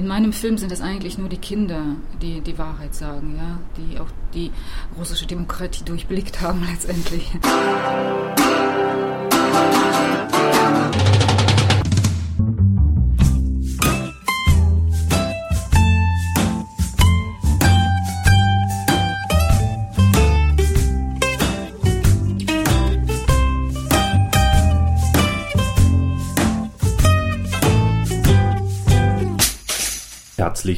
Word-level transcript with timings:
in 0.00 0.06
meinem 0.06 0.32
Film 0.32 0.56
sind 0.56 0.72
es 0.72 0.80
eigentlich 0.80 1.18
nur 1.18 1.28
die 1.28 1.36
Kinder, 1.36 1.82
die 2.22 2.40
die 2.40 2.56
Wahrheit 2.56 2.94
sagen, 2.94 3.34
ja, 3.36 3.58
die 3.76 4.00
auch 4.00 4.08
die 4.32 4.50
russische 4.96 5.26
Demokratie 5.26 5.84
durchblickt 5.84 6.40
haben 6.40 6.66
letztendlich. 6.66 7.30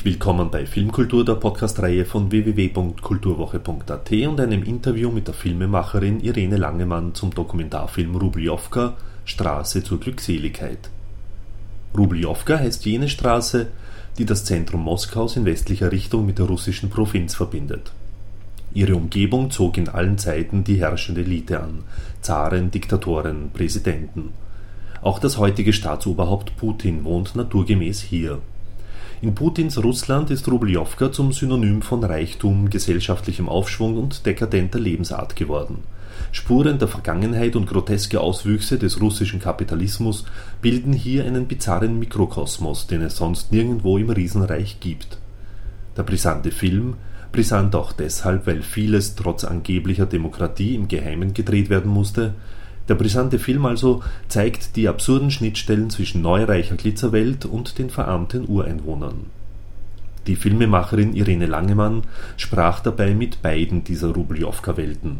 Herzlich 0.02 0.14
willkommen 0.14 0.50
bei 0.50 0.66
Filmkultur, 0.66 1.24
der 1.24 1.34
Podcast-Reihe 1.34 2.04
von 2.04 2.32
www.kulturwoche.at 2.32 4.12
und 4.26 4.40
einem 4.40 4.64
Interview 4.64 5.12
mit 5.12 5.28
der 5.28 5.34
Filmemacherin 5.34 6.18
Irene 6.18 6.56
Langemann 6.56 7.14
zum 7.14 7.32
Dokumentarfilm 7.32 8.16
Rubljovka 8.16 8.96
Straße 9.24 9.84
zur 9.84 10.00
Glückseligkeit. 10.00 10.90
Rubljovka 11.96 12.58
heißt 12.58 12.84
jene 12.84 13.08
Straße, 13.08 13.68
die 14.18 14.24
das 14.24 14.44
Zentrum 14.44 14.82
Moskaus 14.82 15.36
in 15.36 15.44
westlicher 15.44 15.92
Richtung 15.92 16.26
mit 16.26 16.40
der 16.40 16.46
russischen 16.46 16.90
Provinz 16.90 17.36
verbindet. 17.36 17.92
Ihre 18.74 18.96
Umgebung 18.96 19.52
zog 19.52 19.78
in 19.78 19.88
allen 19.88 20.18
Zeiten 20.18 20.64
die 20.64 20.80
herrschende 20.80 21.20
Elite 21.20 21.60
an, 21.60 21.84
Zaren, 22.20 22.72
Diktatoren, 22.72 23.50
Präsidenten. 23.54 24.30
Auch 25.00 25.20
das 25.20 25.38
heutige 25.38 25.72
Staatsoberhaupt 25.72 26.56
Putin 26.56 27.04
wohnt 27.04 27.36
naturgemäß 27.36 28.00
hier. 28.00 28.40
In 29.22 29.36
Putins 29.36 29.78
Russland 29.78 30.32
ist 30.32 30.48
Rubljowka 30.48 31.12
zum 31.12 31.30
Synonym 31.32 31.80
von 31.80 32.02
Reichtum, 32.02 32.70
gesellschaftlichem 32.70 33.48
Aufschwung 33.48 33.96
und 33.96 34.26
dekadenter 34.26 34.80
Lebensart 34.80 35.36
geworden. 35.36 35.84
Spuren 36.32 36.80
der 36.80 36.88
Vergangenheit 36.88 37.54
und 37.54 37.66
groteske 37.66 38.20
Auswüchse 38.20 38.80
des 38.80 39.00
russischen 39.00 39.38
Kapitalismus 39.38 40.24
bilden 40.60 40.92
hier 40.92 41.24
einen 41.24 41.46
bizarren 41.46 42.00
Mikrokosmos, 42.00 42.88
den 42.88 43.00
es 43.02 43.14
sonst 43.14 43.52
nirgendwo 43.52 43.96
im 43.96 44.10
Riesenreich 44.10 44.80
gibt. 44.80 45.18
Der 45.96 46.02
brisante 46.02 46.50
Film, 46.50 46.94
brisant 47.30 47.76
auch 47.76 47.92
deshalb, 47.92 48.48
weil 48.48 48.62
vieles 48.62 49.14
trotz 49.14 49.44
angeblicher 49.44 50.06
Demokratie 50.06 50.74
im 50.74 50.88
Geheimen 50.88 51.32
gedreht 51.32 51.70
werden 51.70 51.92
musste, 51.92 52.34
der 52.88 52.94
brisante 52.94 53.38
Film 53.38 53.66
also 53.66 54.02
zeigt 54.28 54.76
die 54.76 54.88
absurden 54.88 55.30
Schnittstellen 55.30 55.90
zwischen 55.90 56.22
neureicher 56.22 56.76
Glitzerwelt 56.76 57.44
und 57.44 57.78
den 57.78 57.90
verarmten 57.90 58.48
Ureinwohnern. 58.48 59.26
Die 60.26 60.36
Filmemacherin 60.36 61.14
Irene 61.14 61.46
Langemann 61.46 62.02
sprach 62.36 62.80
dabei 62.80 63.14
mit 63.14 63.42
beiden 63.42 63.82
dieser 63.82 64.14
Rubljowka-Welten. 64.14 65.18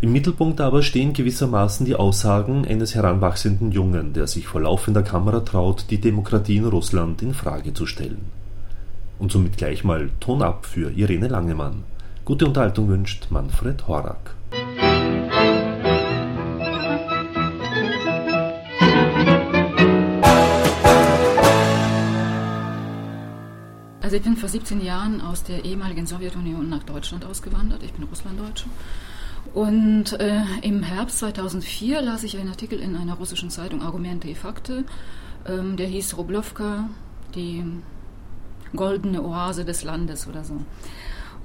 Im 0.00 0.12
Mittelpunkt 0.12 0.60
aber 0.60 0.82
stehen 0.82 1.12
gewissermaßen 1.12 1.86
die 1.86 1.94
Aussagen 1.94 2.66
eines 2.66 2.94
heranwachsenden 2.94 3.70
Jungen, 3.70 4.12
der 4.12 4.26
sich 4.26 4.46
vor 4.46 4.62
laufender 4.62 5.02
Kamera 5.02 5.40
traut, 5.40 5.86
die 5.90 6.00
Demokratie 6.00 6.56
in 6.56 6.64
Russland 6.64 7.22
in 7.22 7.34
Frage 7.34 7.74
zu 7.74 7.86
stellen. 7.86 8.22
Und 9.18 9.30
somit 9.30 9.56
gleich 9.56 9.84
mal 9.84 10.10
Ton 10.20 10.42
ab 10.42 10.66
für 10.66 10.90
Irene 10.90 11.28
Langemann. 11.28 11.84
Gute 12.24 12.46
Unterhaltung 12.46 12.88
wünscht 12.88 13.26
Manfred 13.30 13.86
Horak. 13.86 14.34
Also 24.04 24.16
ich 24.16 24.22
bin 24.22 24.36
vor 24.36 24.50
17 24.50 24.82
Jahren 24.82 25.22
aus 25.22 25.44
der 25.44 25.64
ehemaligen 25.64 26.06
Sowjetunion 26.06 26.68
nach 26.68 26.82
Deutschland 26.82 27.24
ausgewandert. 27.24 27.82
Ich 27.82 27.94
bin 27.94 28.04
Russlanddeutsche. 28.04 28.66
Und 29.54 30.20
äh, 30.20 30.42
im 30.60 30.82
Herbst 30.82 31.20
2004 31.20 32.02
las 32.02 32.22
ich 32.22 32.36
einen 32.36 32.50
Artikel 32.50 32.80
in 32.80 32.96
einer 32.96 33.14
russischen 33.14 33.48
Zeitung 33.48 33.80
Argumente 33.80 34.28
e 34.28 34.34
Fakte. 34.34 34.84
Ähm, 35.46 35.78
der 35.78 35.86
hieß 35.86 36.18
Roblovka, 36.18 36.90
die 37.34 37.64
goldene 38.76 39.24
Oase 39.24 39.64
des 39.64 39.84
Landes 39.84 40.28
oder 40.28 40.44
so. 40.44 40.60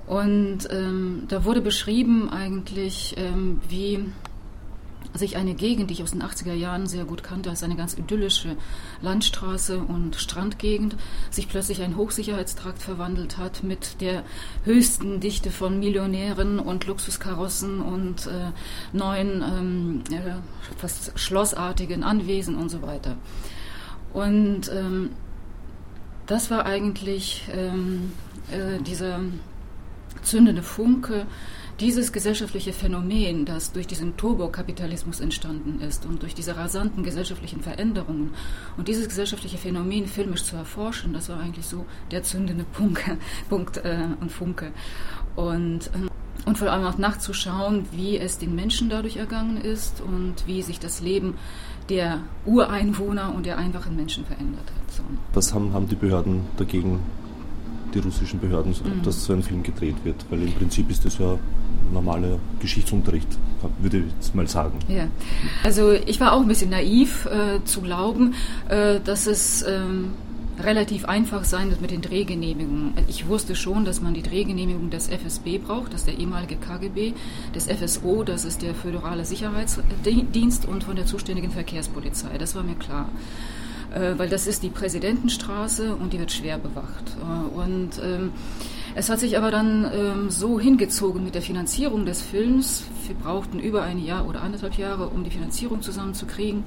Und 0.05 0.67
ähm, 0.69 1.23
da 1.29 1.45
wurde 1.45 1.61
beschrieben 1.61 2.29
eigentlich, 2.29 3.16
ähm, 3.16 3.61
wie 3.69 4.03
sich 5.13 5.37
eine 5.37 5.55
Gegend, 5.55 5.89
die 5.89 5.95
ich 5.95 6.03
aus 6.03 6.11
den 6.11 6.21
80er 6.21 6.53
Jahren 6.53 6.87
sehr 6.87 7.05
gut 7.05 7.23
kannte, 7.23 7.49
als 7.49 7.63
eine 7.63 7.75
ganz 7.75 7.97
idyllische 7.97 8.55
Landstraße 9.01 9.79
und 9.79 10.15
Strandgegend, 10.15 10.95
sich 11.31 11.49
plötzlich 11.49 11.81
ein 11.81 11.97
Hochsicherheitstrakt 11.97 12.81
verwandelt 12.81 13.37
hat 13.37 13.63
mit 13.63 14.01
der 14.01 14.23
höchsten 14.63 15.19
Dichte 15.19 15.51
von 15.51 15.79
Millionären 15.79 16.59
und 16.59 16.85
Luxuskarossen 16.85 17.81
und 17.81 18.27
äh, 18.27 18.51
neuen, 18.93 19.41
ähm, 19.41 20.03
äh, 20.11 20.35
fast 20.77 21.17
schlossartigen 21.19 22.03
Anwesen 22.03 22.55
und 22.55 22.69
so 22.69 22.81
weiter. 22.81 23.16
Und 24.13 24.71
ähm, 24.71 25.09
das 26.27 26.51
war 26.51 26.66
eigentlich 26.66 27.43
ähm, 27.51 28.11
äh, 28.51 28.81
dieser 28.83 29.19
zündende 30.21 30.61
Funke, 30.61 31.25
dieses 31.79 32.12
gesellschaftliche 32.12 32.73
Phänomen, 32.73 33.45
das 33.45 33.72
durch 33.72 33.88
diesen 33.88 34.17
Turbokapitalismus 34.17 35.19
entstanden 35.19 35.79
ist 35.81 36.06
und 36.06 36.22
durch 36.22 36.35
diese 36.35 36.57
rasanten 36.57 37.03
gesellschaftlichen 37.03 37.62
Veränderungen 37.62 38.31
und 38.78 38.88
dieses 38.88 39.07
gesellschaftliche 39.07 39.57
Phänomen 39.57 40.06
filmisch 40.06 40.44
zu 40.44 40.56
erforschen, 40.56 41.13
das 41.13 41.29
war 41.29 41.40
eigentlich 41.40 41.66
so 41.66 41.85
der 42.12 42.23
zündende 42.23 42.66
Punkt, 42.66 43.03
Punkt 43.50 43.78
äh, 43.78 44.07
und 44.19 44.31
Funke. 44.31 44.72
Und, 45.35 45.88
äh, 45.88 46.09
und 46.45 46.57
vor 46.57 46.72
allem 46.72 46.85
auch 46.85 46.97
nachzuschauen, 46.97 47.85
wie 47.91 48.17
es 48.17 48.38
den 48.38 48.56
Menschen 48.56 48.90
dadurch 48.90 49.17
ergangen 49.17 49.57
ist 49.57 50.01
und 50.01 50.35
wie 50.47 50.61
sich 50.61 50.79
das 50.79 51.01
Leben 51.01 51.35
der 51.90 52.19
Ureinwohner 52.46 53.34
und 53.34 53.46
der 53.46 53.57
einfachen 53.57 53.96
Menschen 53.96 54.25
verändert 54.25 54.66
hat. 54.75 54.91
So. 54.91 55.03
Was 55.34 55.53
haben, 55.53 55.73
haben 55.73 55.88
die 55.88 55.96
Behörden 55.96 56.41
dagegen 56.57 57.00
die 57.94 58.00
russischen 58.00 58.40
Behörden, 58.40 58.72
mhm. 58.72 59.03
dass 59.03 59.25
so 59.25 59.34
ein 59.34 59.44
Film 59.44 59.63
gedreht 59.63 59.96
wird, 60.03 60.25
weil 60.29 60.44
im 60.44 60.53
Prinzip 60.53 60.90
ist 60.90 61.06
das 61.06 61.17
ja 61.17 61.38
normaler 61.91 62.40
Geschichtsunterricht, 62.59 63.28
würde 63.79 64.03
ich 64.22 64.34
mal 64.34 64.47
sagen. 64.47 64.79
Ja, 64.88 65.07
also 65.63 65.91
ich 65.91 66.19
war 66.19 66.34
auch 66.34 66.41
ein 66.41 66.47
bisschen 66.47 66.69
naiv 66.69 67.25
äh, 67.25 67.63
zu 67.66 67.81
glauben, 67.81 68.35
äh, 68.67 69.00
dass 69.00 69.28
es 69.28 69.63
ähm, 69.63 70.12
relativ 70.62 71.06
einfach 71.06 71.44
sein 71.45 71.69
wird 71.69 71.81
mit 71.81 71.91
den 71.91 72.01
Drehgenehmigungen. 72.01 72.94
Ich 73.07 73.28
wusste 73.28 73.56
schon, 73.56 73.85
dass 73.85 74.01
man 74.01 74.13
die 74.13 74.23
Drehgenehmigung 74.23 74.90
des 74.90 75.07
FSB 75.07 75.57
braucht, 75.57 75.94
das 75.94 76.01
ist 76.01 76.07
der 76.07 76.17
ehemalige 76.17 76.57
KGB, 76.57 77.13
des 77.56 77.67
FSO, 77.67 78.23
das 78.23 78.46
ist 78.46 78.61
der 78.61 78.75
Föderale 78.75 79.25
Sicherheitsdienst 79.25 80.66
und 80.66 80.84
von 80.84 80.96
der 80.96 81.06
zuständigen 81.06 81.51
Verkehrspolizei. 81.51 82.38
Das 82.38 82.56
war 82.56 82.63
mir 82.63 82.75
klar. 82.75 83.09
Äh, 83.94 84.17
weil 84.17 84.29
das 84.29 84.46
ist 84.46 84.61
die 84.63 84.69
Präsidentenstraße 84.69 85.96
und 85.96 86.13
die 86.13 86.19
wird 86.19 86.31
schwer 86.31 86.57
bewacht. 86.57 87.16
Äh, 87.22 87.57
und 87.57 87.90
ähm, 88.03 88.31
es 88.95 89.09
hat 89.09 89.19
sich 89.19 89.38
aber 89.38 89.51
dann 89.51 89.89
ähm, 89.94 90.29
so 90.29 90.59
hingezogen 90.59 91.23
mit 91.23 91.35
der 91.35 91.41
Finanzierung 91.41 92.05
des 92.05 92.22
Films. 92.22 92.83
Wir 93.05 93.16
brauchten 93.16 93.59
über 93.59 93.83
ein 93.83 94.03
Jahr 94.03 94.27
oder 94.27 94.41
anderthalb 94.41 94.75
Jahre, 94.77 95.09
um 95.09 95.23
die 95.23 95.29
Finanzierung 95.29 95.81
zusammenzukriegen, 95.81 96.63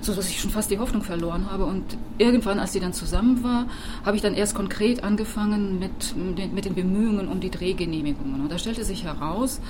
so 0.00 0.14
dass 0.14 0.28
ich 0.28 0.40
schon 0.40 0.50
fast 0.50 0.70
die 0.70 0.78
Hoffnung 0.78 1.02
verloren 1.02 1.50
habe. 1.50 1.64
Und 1.64 1.84
irgendwann, 2.18 2.58
als 2.58 2.72
die 2.72 2.80
dann 2.80 2.92
zusammen 2.92 3.42
war, 3.42 3.66
habe 4.04 4.16
ich 4.16 4.22
dann 4.22 4.34
erst 4.34 4.54
konkret 4.54 5.02
angefangen 5.02 5.78
mit, 5.78 6.14
mit 6.52 6.64
den 6.64 6.74
Bemühungen 6.74 7.28
um 7.28 7.40
die 7.40 7.50
Drehgenehmigungen. 7.50 8.40
Und 8.40 8.52
da 8.52 8.58
stellte 8.58 8.84
sich 8.84 9.04
heraus, 9.04 9.60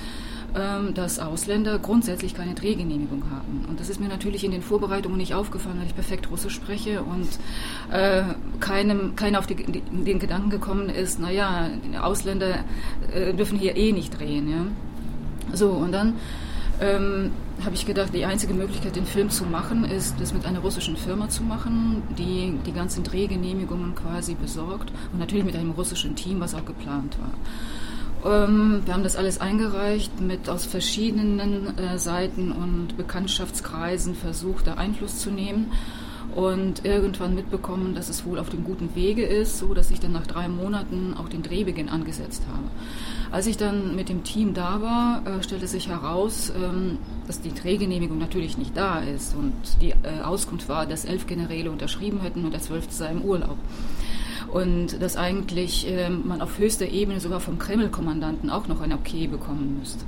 dass 0.95 1.19
Ausländer 1.19 1.81
grundsätzlich 1.81 2.33
keine 2.33 2.55
Drehgenehmigung 2.55 3.25
haben. 3.29 3.67
Und 3.69 3.81
das 3.81 3.89
ist 3.89 3.99
mir 3.99 4.07
natürlich 4.07 4.45
in 4.45 4.53
den 4.53 4.63
Vorbereitungen 4.63 5.17
nicht 5.17 5.35
aufgefallen, 5.35 5.79
weil 5.81 5.87
ich 5.87 5.95
perfekt 5.97 6.31
Russisch 6.31 6.55
spreche 6.55 7.03
und 7.03 7.27
äh, 7.93 8.23
keinem, 8.61 9.17
keiner 9.17 9.41
auf 9.41 9.49
die, 9.49 9.57
den 9.57 10.21
Gedanken 10.21 10.51
gekommen 10.51 10.91
ist, 10.91 11.19
naja, 11.19 11.71
Ausländer 12.01 12.65
äh, 13.13 13.35
dürfen 13.35 13.59
hier 13.59 13.77
eh 13.77 13.91
nicht 13.91 14.17
drehen. 14.17 14.49
Ja? 14.49 15.57
So, 15.57 15.71
und 15.71 15.91
dann 15.91 16.15
ähm, 16.81 17.33
habe 17.65 17.75
ich 17.75 17.87
gedacht, 17.87 18.15
die 18.15 18.25
einzige 18.25 18.55
Möglichkeit, 18.55 18.97
den 18.97 19.07
Film 19.07 19.31
zu 19.31 19.45
machen, 19.45 19.85
ist, 19.85 20.21
das 20.21 20.35
mit 20.35 20.45
einer 20.45 20.61
russischen 20.61 20.97
Firma 20.97 21.29
zu 21.29 21.43
machen, 21.43 22.03
die 22.19 22.59
die 22.67 22.73
ganzen 22.73 23.05
Drehgenehmigungen 23.05 23.95
quasi 23.95 24.35
besorgt 24.35 24.93
und 25.13 25.19
natürlich 25.19 25.45
mit 25.45 25.57
einem 25.57 25.73
russischen 25.73 26.17
Team, 26.17 26.41
was 26.41 26.55
auch 26.55 26.65
geplant 26.65 27.17
war. 27.21 27.31
Ähm, 28.25 28.83
wir 28.85 28.95
haben 28.95 29.03
das 29.03 29.17
alles 29.17 29.41
eingereicht, 29.41 30.21
mit 30.21 30.49
aus 30.49 30.65
verschiedenen 30.65 31.77
äh, 31.79 31.99
Seiten 31.99 32.53
und 32.53 32.97
Bekanntschaftskreisen 32.97 34.15
versucht, 34.15 34.67
da 34.67 34.75
Einfluss 34.75 35.19
zu 35.19 35.31
nehmen 35.31 35.73
und 36.35 36.85
irgendwann 36.85 37.35
mitbekommen, 37.35 37.95
dass 37.95 38.09
es 38.09 38.25
wohl 38.25 38.39
auf 38.39 38.49
dem 38.49 38.65
guten 38.65 38.95
Wege 38.95 39.25
ist, 39.25 39.59
so 39.59 39.75
dass 39.75 39.91
ich 39.91 40.01
dann 40.01 40.13
nach 40.13 40.27
drei 40.27 40.49
Monaten 40.49 41.15
auch 41.15 41.29
den 41.29 41.43
Drehbeginn 41.43 41.89
angesetzt 41.89 42.43
habe. 42.51 42.65
Als 43.31 43.47
ich 43.47 43.57
dann 43.57 43.95
mit 43.95 44.09
dem 44.09 44.25
Team 44.25 44.55
da 44.55 44.81
war, 44.81 45.23
äh, 45.27 45.43
stellte 45.43 45.67
sich 45.67 45.89
heraus, 45.89 46.53
ähm, 46.57 46.99
dass 47.27 47.41
die 47.41 47.55
Drehgenehmigung 47.55 48.19
natürlich 48.19 48.59
nicht 48.59 48.77
da 48.77 49.01
ist 49.01 49.37
und 49.37 49.53
die 49.81 49.91
äh, 49.91 50.23
Auskunft 50.25 50.69
war, 50.69 50.87
dass 50.87 51.05
elf 51.05 51.27
Generäle 51.27 51.71
unterschrieben 51.71 52.21
hätten 52.21 52.45
und 52.45 52.53
der 52.53 52.63
zwölfte 52.63 52.95
sei 52.95 53.11
im 53.11 53.23
Urlaub. 53.23 53.59
Und 54.55 55.03
dass 55.03 55.17
eigentlich 55.17 55.91
äh, 55.91 56.09
man 56.09 56.41
auf 56.41 56.59
höchster 56.59 56.87
Ebene 56.87 57.19
sogar 57.19 57.41
vom 57.41 57.59
Kreml-Kommandanten 57.59 58.51
auch 58.51 58.69
noch 58.69 58.81
ein 58.81 58.93
Okay 58.93 59.27
bekommen 59.27 59.79
müsste. 59.81 60.05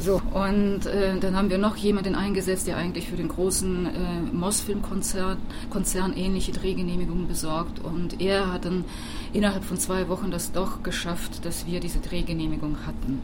So, 0.00 0.20
und 0.34 0.86
äh, 0.86 1.18
dann 1.20 1.36
haben 1.36 1.50
wir 1.50 1.58
noch 1.58 1.76
jemanden 1.76 2.16
eingesetzt, 2.16 2.66
der 2.66 2.76
eigentlich 2.76 3.08
für 3.08 3.16
den 3.16 3.28
großen 3.28 3.86
äh, 3.86 3.90
Mosfilm-Konzern 4.32 5.38
Konzern 5.70 6.12
ähnliche 6.16 6.50
Drehgenehmigungen 6.50 7.28
besorgt. 7.28 7.78
Und 7.78 8.20
er 8.20 8.52
hat 8.52 8.64
dann 8.64 8.84
innerhalb 9.32 9.62
von 9.64 9.78
zwei 9.78 10.08
Wochen 10.08 10.32
das 10.32 10.50
doch 10.50 10.82
geschafft, 10.82 11.44
dass 11.44 11.64
wir 11.66 11.78
diese 11.78 12.00
Drehgenehmigung 12.00 12.78
hatten. 12.86 13.22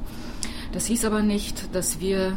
Das 0.72 0.86
hieß 0.86 1.04
aber 1.06 1.22
nicht, 1.22 1.74
dass 1.74 1.98
wir 1.98 2.34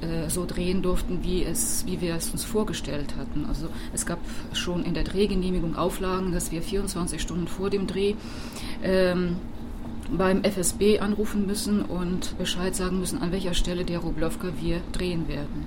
äh, 0.00 0.28
so 0.28 0.44
drehen 0.46 0.82
durften, 0.82 1.20
wie, 1.22 1.44
es, 1.44 1.84
wie 1.86 2.00
wir 2.00 2.14
es 2.14 2.30
uns 2.30 2.44
vorgestellt 2.44 3.14
hatten. 3.16 3.46
Also 3.46 3.68
es 3.94 4.06
gab 4.06 4.18
schon 4.52 4.84
in 4.84 4.94
der 4.94 5.04
Drehgenehmigung 5.04 5.76
Auflagen, 5.76 6.32
dass 6.32 6.52
wir 6.52 6.62
24 6.62 7.20
Stunden 7.20 7.48
vor 7.48 7.70
dem 7.70 7.86
Dreh 7.86 8.14
ähm, 8.82 9.36
beim 10.10 10.44
FSB 10.44 11.00
anrufen 11.00 11.46
müssen 11.46 11.82
und 11.82 12.38
Bescheid 12.38 12.76
sagen 12.76 13.00
müssen, 13.00 13.20
an 13.20 13.32
welcher 13.32 13.54
Stelle 13.54 13.84
der 13.84 13.98
Rublowka 13.98 14.48
wir 14.60 14.80
drehen 14.92 15.28
werden. 15.28 15.66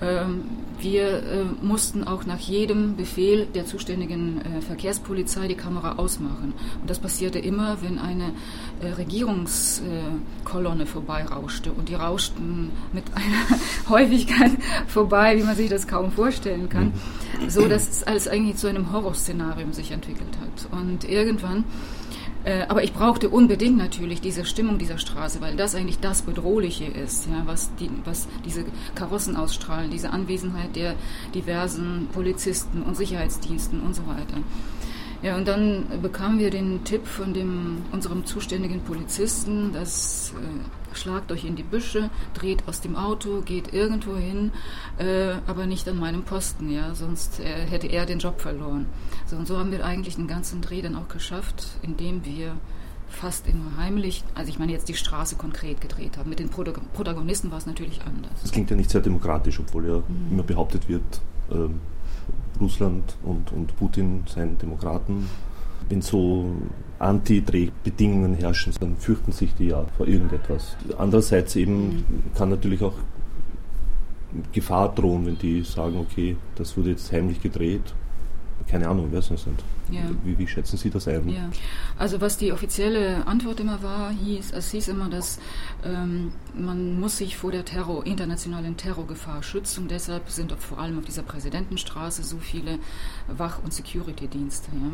Ähm, 0.00 0.44
wir 0.80 1.22
äh, 1.24 1.44
mussten 1.60 2.04
auch 2.04 2.24
nach 2.24 2.38
jedem 2.38 2.94
Befehl 2.94 3.46
der 3.46 3.66
zuständigen 3.66 4.40
äh, 4.40 4.60
Verkehrspolizei 4.60 5.48
die 5.48 5.56
Kamera 5.56 5.96
ausmachen. 5.96 6.54
Und 6.80 6.88
das 6.88 7.00
passierte 7.00 7.40
immer, 7.40 7.82
wenn 7.82 7.98
eine 7.98 8.32
äh, 8.80 8.92
Regierungskolonne 8.92 10.86
vorbeirauschte. 10.86 11.72
Und 11.72 11.88
die 11.88 11.96
rauschten 11.96 12.70
mit 12.92 13.04
einer 13.14 13.58
Häufigkeit 13.88 14.52
vorbei, 14.86 15.36
wie 15.36 15.42
man 15.42 15.56
sich 15.56 15.68
das 15.68 15.88
kaum 15.88 16.12
vorstellen 16.12 16.68
kann, 16.68 16.92
mhm. 17.40 17.50
so 17.50 17.66
dass 17.66 17.88
es 17.88 18.04
alles 18.04 18.28
eigentlich 18.28 18.56
zu 18.56 18.68
einem 18.68 18.92
Horrorszenarium 18.92 19.72
sich 19.72 19.90
entwickelt 19.90 20.38
hat. 20.40 20.78
Und 20.78 21.08
irgendwann 21.08 21.64
äh, 22.48 22.64
aber 22.68 22.82
ich 22.82 22.94
brauchte 22.94 23.28
unbedingt 23.28 23.76
natürlich 23.76 24.22
diese 24.22 24.46
Stimmung 24.46 24.78
dieser 24.78 24.96
Straße, 24.96 25.42
weil 25.42 25.54
das 25.54 25.74
eigentlich 25.74 26.00
das 26.00 26.22
Bedrohliche 26.22 26.86
ist, 26.86 27.26
ja, 27.26 27.42
was, 27.44 27.74
die, 27.78 27.90
was 28.06 28.26
diese 28.46 28.64
Karossen 28.94 29.36
ausstrahlen, 29.36 29.90
diese 29.90 30.10
Anwesenheit 30.14 30.74
der 30.74 30.94
diversen 31.34 32.08
Polizisten 32.10 32.80
und 32.82 32.96
Sicherheitsdiensten 32.96 33.80
und 33.80 33.94
so 33.94 34.06
weiter. 34.06 34.38
Ja, 35.22 35.36
und 35.36 35.46
dann 35.46 35.84
bekamen 36.00 36.38
wir 36.38 36.48
den 36.48 36.84
Tipp 36.84 37.06
von 37.06 37.34
dem, 37.34 37.82
unserem 37.92 38.24
zuständigen 38.24 38.80
Polizisten, 38.80 39.74
dass 39.74 40.32
äh, 40.40 40.87
schlagt 40.98 41.32
euch 41.32 41.44
in 41.44 41.56
die 41.56 41.62
Büsche, 41.62 42.10
dreht 42.34 42.66
aus 42.66 42.80
dem 42.80 42.96
Auto, 42.96 43.40
geht 43.42 43.72
irgendwo 43.72 44.16
hin, 44.16 44.52
äh, 44.98 45.34
aber 45.46 45.66
nicht 45.66 45.88
an 45.88 45.98
meinem 45.98 46.24
Posten, 46.24 46.70
ja, 46.70 46.94
sonst 46.94 47.40
äh, 47.40 47.44
hätte 47.44 47.86
er 47.86 48.06
den 48.06 48.18
Job 48.18 48.40
verloren. 48.40 48.86
So, 49.26 49.36
und 49.36 49.46
so 49.46 49.58
haben 49.58 49.70
wir 49.70 49.84
eigentlich 49.84 50.16
den 50.16 50.26
ganzen 50.26 50.60
Dreh 50.60 50.82
dann 50.82 50.96
auch 50.96 51.08
geschafft, 51.08 51.66
indem 51.82 52.24
wir 52.24 52.56
fast 53.08 53.46
immer 53.48 53.76
heimlich, 53.78 54.22
also 54.34 54.50
ich 54.50 54.58
meine 54.58 54.72
jetzt 54.72 54.88
die 54.88 54.94
Straße 54.94 55.36
konkret 55.36 55.80
gedreht 55.80 56.18
haben. 56.18 56.28
Mit 56.28 56.38
den 56.38 56.50
Protagonisten 56.50 57.50
war 57.50 57.58
es 57.58 57.66
natürlich 57.66 58.02
anders. 58.02 58.32
Das 58.42 58.52
klingt 58.52 58.70
ja 58.70 58.76
nicht 58.76 58.90
sehr 58.90 59.00
demokratisch, 59.00 59.58
obwohl 59.60 59.86
ja 59.86 59.96
mhm. 59.96 60.32
immer 60.32 60.42
behauptet 60.42 60.88
wird, 60.88 61.20
ähm, 61.50 61.80
Russland 62.60 63.16
und, 63.22 63.52
und 63.52 63.76
Putin 63.76 64.24
seien 64.26 64.58
Demokraten. 64.58 65.28
Wenn 65.88 66.02
so 66.02 66.54
Anti-Drehbedingungen 66.98 68.34
herrschen, 68.34 68.72
dann 68.80 68.96
fürchten 68.96 69.32
sich 69.32 69.54
die 69.54 69.68
ja 69.68 69.84
vor 69.96 70.06
irgendetwas. 70.06 70.76
Andererseits 70.98 71.56
eben 71.56 71.88
mhm. 71.88 72.04
kann 72.36 72.50
natürlich 72.50 72.82
auch 72.82 72.94
Gefahr 74.52 74.94
drohen, 74.94 75.26
wenn 75.26 75.38
die 75.38 75.62
sagen, 75.62 75.96
okay, 75.98 76.36
das 76.56 76.76
wurde 76.76 76.90
jetzt 76.90 77.10
heimlich 77.12 77.40
gedreht. 77.40 77.94
Keine 78.66 78.88
Ahnung, 78.88 79.08
wer 79.10 79.20
es 79.20 79.28
sind. 79.28 79.62
Ja. 79.90 80.02
Wie, 80.24 80.36
wie, 80.36 80.46
schätzen 80.46 80.76
Sie 80.76 80.90
das 80.90 81.08
ein? 81.08 81.26
Ja. 81.28 81.48
Also 81.96 82.20
was 82.20 82.36
die 82.36 82.52
offizielle 82.52 83.26
Antwort 83.26 83.60
immer 83.60 83.82
war, 83.82 84.10
hieß, 84.10 84.52
es 84.52 84.70
hieß 84.70 84.88
immer, 84.88 85.08
dass 85.08 85.38
ähm, 85.84 86.32
man 86.54 87.00
muss 87.00 87.16
sich 87.16 87.36
vor 87.36 87.50
der 87.50 87.64
Terror, 87.64 88.04
internationalen 88.04 88.76
Terrorgefahr 88.76 89.42
schützen 89.42 89.88
deshalb 89.88 90.28
sind 90.28 90.52
vor 90.52 90.78
allem 90.78 90.98
auf 90.98 91.04
dieser 91.04 91.22
Präsidentenstraße 91.22 92.22
so 92.22 92.36
viele 92.36 92.78
Wach- 93.28 93.62
und 93.64 93.72
Security-Dienste. 93.72 94.70
Ja. 94.74 94.90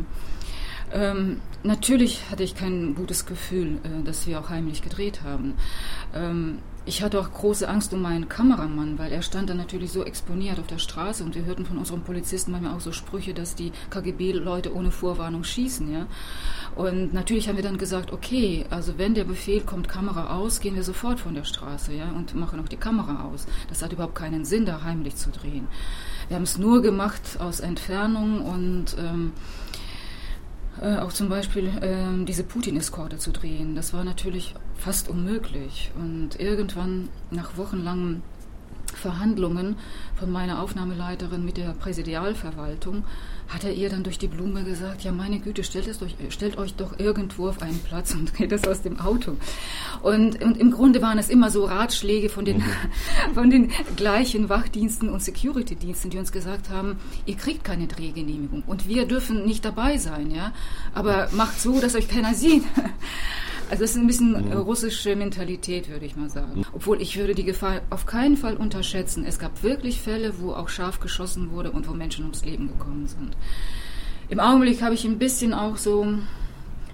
Ähm, 0.94 1.40
natürlich 1.64 2.30
hatte 2.30 2.44
ich 2.44 2.54
kein 2.54 2.94
gutes 2.94 3.26
Gefühl, 3.26 3.78
äh, 3.82 4.04
dass 4.04 4.28
wir 4.28 4.38
auch 4.38 4.48
heimlich 4.48 4.80
gedreht 4.80 5.22
haben. 5.24 5.54
Ähm, 6.14 6.58
ich 6.86 7.02
hatte 7.02 7.18
auch 7.18 7.32
große 7.32 7.66
Angst 7.66 7.92
um 7.94 8.02
meinen 8.02 8.28
Kameramann, 8.28 8.98
weil 8.98 9.10
er 9.10 9.22
stand 9.22 9.50
dann 9.50 9.56
natürlich 9.56 9.90
so 9.90 10.04
exponiert 10.04 10.60
auf 10.60 10.66
der 10.66 10.78
Straße 10.78 11.24
und 11.24 11.34
wir 11.34 11.46
hörten 11.46 11.64
von 11.64 11.78
unseren 11.78 12.02
Polizisten 12.02 12.52
manchmal 12.52 12.74
auch 12.74 12.80
so 12.80 12.92
Sprüche, 12.92 13.34
dass 13.34 13.56
die 13.56 13.72
KGB-Leute 13.90 14.72
ohne 14.72 14.92
Vorwarnung 14.92 15.42
schießen, 15.42 15.90
ja. 15.90 16.06
Und 16.76 17.12
natürlich 17.12 17.48
haben 17.48 17.56
wir 17.56 17.64
dann 17.64 17.78
gesagt, 17.78 18.12
okay, 18.12 18.66
also 18.70 18.98
wenn 18.98 19.14
der 19.14 19.24
Befehl 19.24 19.62
kommt, 19.62 19.88
Kamera 19.88 20.36
aus, 20.36 20.60
gehen 20.60 20.76
wir 20.76 20.84
sofort 20.84 21.18
von 21.18 21.34
der 21.34 21.44
Straße, 21.44 21.92
ja, 21.92 22.10
und 22.10 22.34
machen 22.34 22.60
auch 22.60 22.68
die 22.68 22.76
Kamera 22.76 23.24
aus. 23.24 23.46
Das 23.68 23.82
hat 23.82 23.92
überhaupt 23.92 24.14
keinen 24.14 24.44
Sinn, 24.44 24.66
da 24.66 24.82
heimlich 24.82 25.16
zu 25.16 25.30
drehen. 25.30 25.66
Wir 26.28 26.36
haben 26.36 26.44
es 26.44 26.58
nur 26.58 26.82
gemacht 26.82 27.38
aus 27.40 27.60
Entfernung 27.60 28.42
und 28.42 28.96
ähm, 28.98 29.32
äh, 30.80 30.96
auch 30.96 31.12
zum 31.12 31.28
Beispiel 31.28 31.68
äh, 31.68 32.24
diese 32.24 32.44
Putin-Eskorte 32.44 33.18
zu 33.18 33.30
drehen. 33.30 33.74
Das 33.74 33.92
war 33.92 34.04
natürlich 34.04 34.54
fast 34.76 35.08
unmöglich. 35.08 35.90
Und 35.96 36.40
irgendwann, 36.40 37.08
nach 37.30 37.56
wochenlangen 37.56 38.22
Verhandlungen 38.96 39.76
von 40.16 40.30
meiner 40.30 40.62
Aufnahmeleiterin 40.62 41.44
mit 41.44 41.56
der 41.56 41.72
Präsidialverwaltung, 41.72 43.04
hat 43.48 43.64
er 43.64 43.72
ihr 43.72 43.90
dann 43.90 44.02
durch 44.02 44.18
die 44.18 44.26
Blume 44.26 44.64
gesagt, 44.64 45.04
ja 45.04 45.12
meine 45.12 45.38
Güte, 45.38 45.64
stellt, 45.64 45.86
es 45.86 45.98
durch, 45.98 46.16
stellt 46.30 46.56
euch 46.56 46.74
doch 46.74 46.98
irgendwo 46.98 47.48
auf 47.48 47.60
einen 47.62 47.78
Platz 47.80 48.14
und 48.14 48.36
dreht 48.36 48.52
das 48.52 48.66
aus 48.66 48.82
dem 48.82 48.98
Auto. 49.00 49.36
Und, 50.02 50.42
und 50.42 50.56
im 50.56 50.70
Grunde 50.70 51.02
waren 51.02 51.18
es 51.18 51.28
immer 51.28 51.50
so 51.50 51.64
Ratschläge 51.64 52.28
von 52.28 52.44
den, 52.44 52.58
mhm. 52.58 53.34
von 53.34 53.50
den 53.50 53.70
gleichen 53.96 54.48
Wachdiensten 54.48 55.08
und 55.08 55.22
Security-Diensten, 55.22 56.10
die 56.10 56.18
uns 56.18 56.32
gesagt 56.32 56.70
haben, 56.70 56.96
ihr 57.26 57.36
kriegt 57.36 57.64
keine 57.64 57.86
Drehgenehmigung 57.86 58.62
und 58.66 58.88
wir 58.88 59.06
dürfen 59.06 59.44
nicht 59.44 59.64
dabei 59.64 59.98
sein, 59.98 60.30
ja, 60.30 60.52
aber 60.94 61.28
macht 61.32 61.60
so, 61.60 61.80
dass 61.80 61.94
euch 61.94 62.08
keiner 62.08 62.34
sieht. 62.34 62.64
Also 63.70 63.84
es 63.84 63.92
ist 63.92 63.96
ein 63.96 64.06
bisschen 64.06 64.32
mhm. 64.32 64.52
russische 64.52 65.16
Mentalität, 65.16 65.88
würde 65.88 66.06
ich 66.06 66.16
mal 66.16 66.28
sagen. 66.28 66.64
Obwohl 66.72 67.00
ich 67.00 67.16
würde 67.16 67.34
die 67.34 67.44
Gefahr 67.44 67.80
auf 67.90 68.06
keinen 68.06 68.36
Fall 68.36 68.56
unterschätzen. 68.56 69.24
Es 69.24 69.38
gab 69.38 69.62
wirklich 69.62 70.00
Fälle, 70.00 70.38
wo 70.38 70.52
auch 70.52 70.68
scharf 70.68 71.00
geschossen 71.00 71.50
wurde 71.50 71.70
und 71.70 71.88
wo 71.88 71.92
Menschen 71.92 72.24
ums 72.24 72.44
Leben 72.44 72.68
gekommen 72.68 73.06
sind. 73.06 73.36
Im 74.28 74.40
Augenblick 74.40 74.82
habe 74.82 74.94
ich 74.94 75.04
ein 75.04 75.18
bisschen 75.18 75.54
auch 75.54 75.76
so 75.76 76.06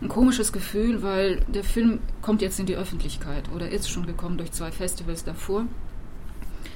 ein 0.01 0.09
komisches 0.09 0.53
Gefühl, 0.53 1.03
weil 1.03 1.41
der 1.49 1.65
Film 1.65 2.01
kommt 2.23 2.43
jetzt 2.43 2.59
in 2.59 2.67
die 2.67 2.77
Öffentlichkeit 2.77 3.51
oder 3.55 3.69
ist 3.69 3.91
schon 3.91 4.07
gekommen 4.07 4.39
durch 4.39 4.53
zwei 4.53 4.73
Festivals 4.73 5.25
davor. 5.25 5.67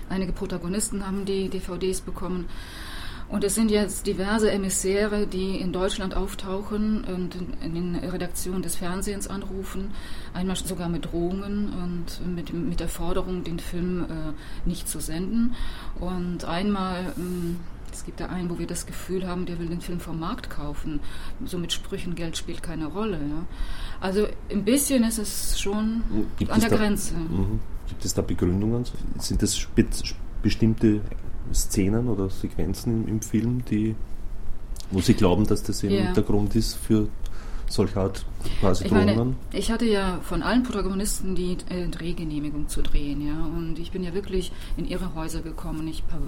Einige 0.08 0.32
Protagonisten 0.32 1.06
haben 1.06 1.24
die 1.24 1.48
DVDs 1.48 2.00
bekommen. 2.00 2.46
Und 3.28 3.42
es 3.42 3.54
sind 3.54 3.70
jetzt 3.70 4.06
diverse 4.06 4.50
Emissäre, 4.50 5.26
die 5.26 5.56
in 5.56 5.72
Deutschland 5.72 6.14
auftauchen 6.14 7.04
und 7.04 7.36
in 7.62 7.74
den 7.74 7.96
Redaktionen 7.96 8.62
des 8.62 8.76
Fernsehens 8.76 9.28
anrufen, 9.28 9.90
einmal 10.34 10.56
sogar 10.56 10.88
mit 10.88 11.06
Drohungen 11.06 11.72
und 11.72 12.34
mit, 12.34 12.52
mit 12.52 12.80
der 12.80 12.88
Forderung, 12.88 13.42
den 13.44 13.58
Film 13.58 14.04
äh, 14.04 14.68
nicht 14.68 14.88
zu 14.88 15.00
senden. 15.00 15.54
Und 15.98 16.44
einmal, 16.44 17.00
äh, 17.16 17.92
es 17.92 18.04
gibt 18.04 18.20
da 18.20 18.26
einen, 18.26 18.50
wo 18.50 18.58
wir 18.58 18.66
das 18.66 18.86
Gefühl 18.86 19.26
haben, 19.26 19.46
der 19.46 19.58
will 19.58 19.68
den 19.68 19.80
Film 19.80 20.00
vom 20.00 20.18
Markt 20.20 20.50
kaufen. 20.50 21.00
So 21.44 21.58
mit 21.58 21.72
Sprüchen, 21.72 22.14
Geld 22.14 22.36
spielt 22.36 22.62
keine 22.62 22.86
Rolle. 22.86 23.16
Ja. 23.16 23.44
Also 24.00 24.26
ein 24.50 24.64
bisschen 24.64 25.02
ist 25.04 25.18
es 25.18 25.58
schon 25.58 26.02
gibt 26.36 26.50
an 26.50 26.60
der 26.60 26.70
da, 26.70 26.76
Grenze. 26.76 27.14
Mhm. 27.14 27.60
Gibt 27.88 28.04
es 28.04 28.12
da 28.12 28.22
Begründungen? 28.22 28.84
Sind 29.18 29.42
das 29.42 29.66
bestimmte 30.42 31.00
Szenen 31.52 32.08
oder 32.08 32.30
Sequenzen 32.30 33.04
im, 33.04 33.08
im 33.08 33.20
Film, 33.20 33.64
die, 33.70 33.94
wo 34.90 35.00
Sie 35.00 35.14
glauben, 35.14 35.46
dass 35.46 35.62
das 35.62 35.82
eben 35.82 35.94
ja. 35.94 36.12
der 36.12 36.22
Grund 36.22 36.54
ist 36.56 36.74
für 36.74 37.08
solche 37.68 37.98
Art 37.98 38.24
quasi 38.60 38.84
ich 38.84 38.90
Meine, 38.92 39.34
ich 39.52 39.70
hatte 39.70 39.86
ja 39.86 40.20
von 40.22 40.42
allen 40.42 40.62
Protagonisten 40.62 41.34
die 41.34 41.56
äh, 41.68 41.88
Drehgenehmigung 41.88 42.68
zu 42.68 42.82
drehen, 42.82 43.26
ja, 43.26 43.44
und 43.44 43.78
ich 43.78 43.90
bin 43.90 44.04
ja 44.04 44.14
wirklich 44.14 44.52
in 44.76 44.86
ihre 44.86 45.14
Häuser 45.14 45.40
gekommen. 45.40 45.88
Ich 45.88 46.02
habe 46.12 46.24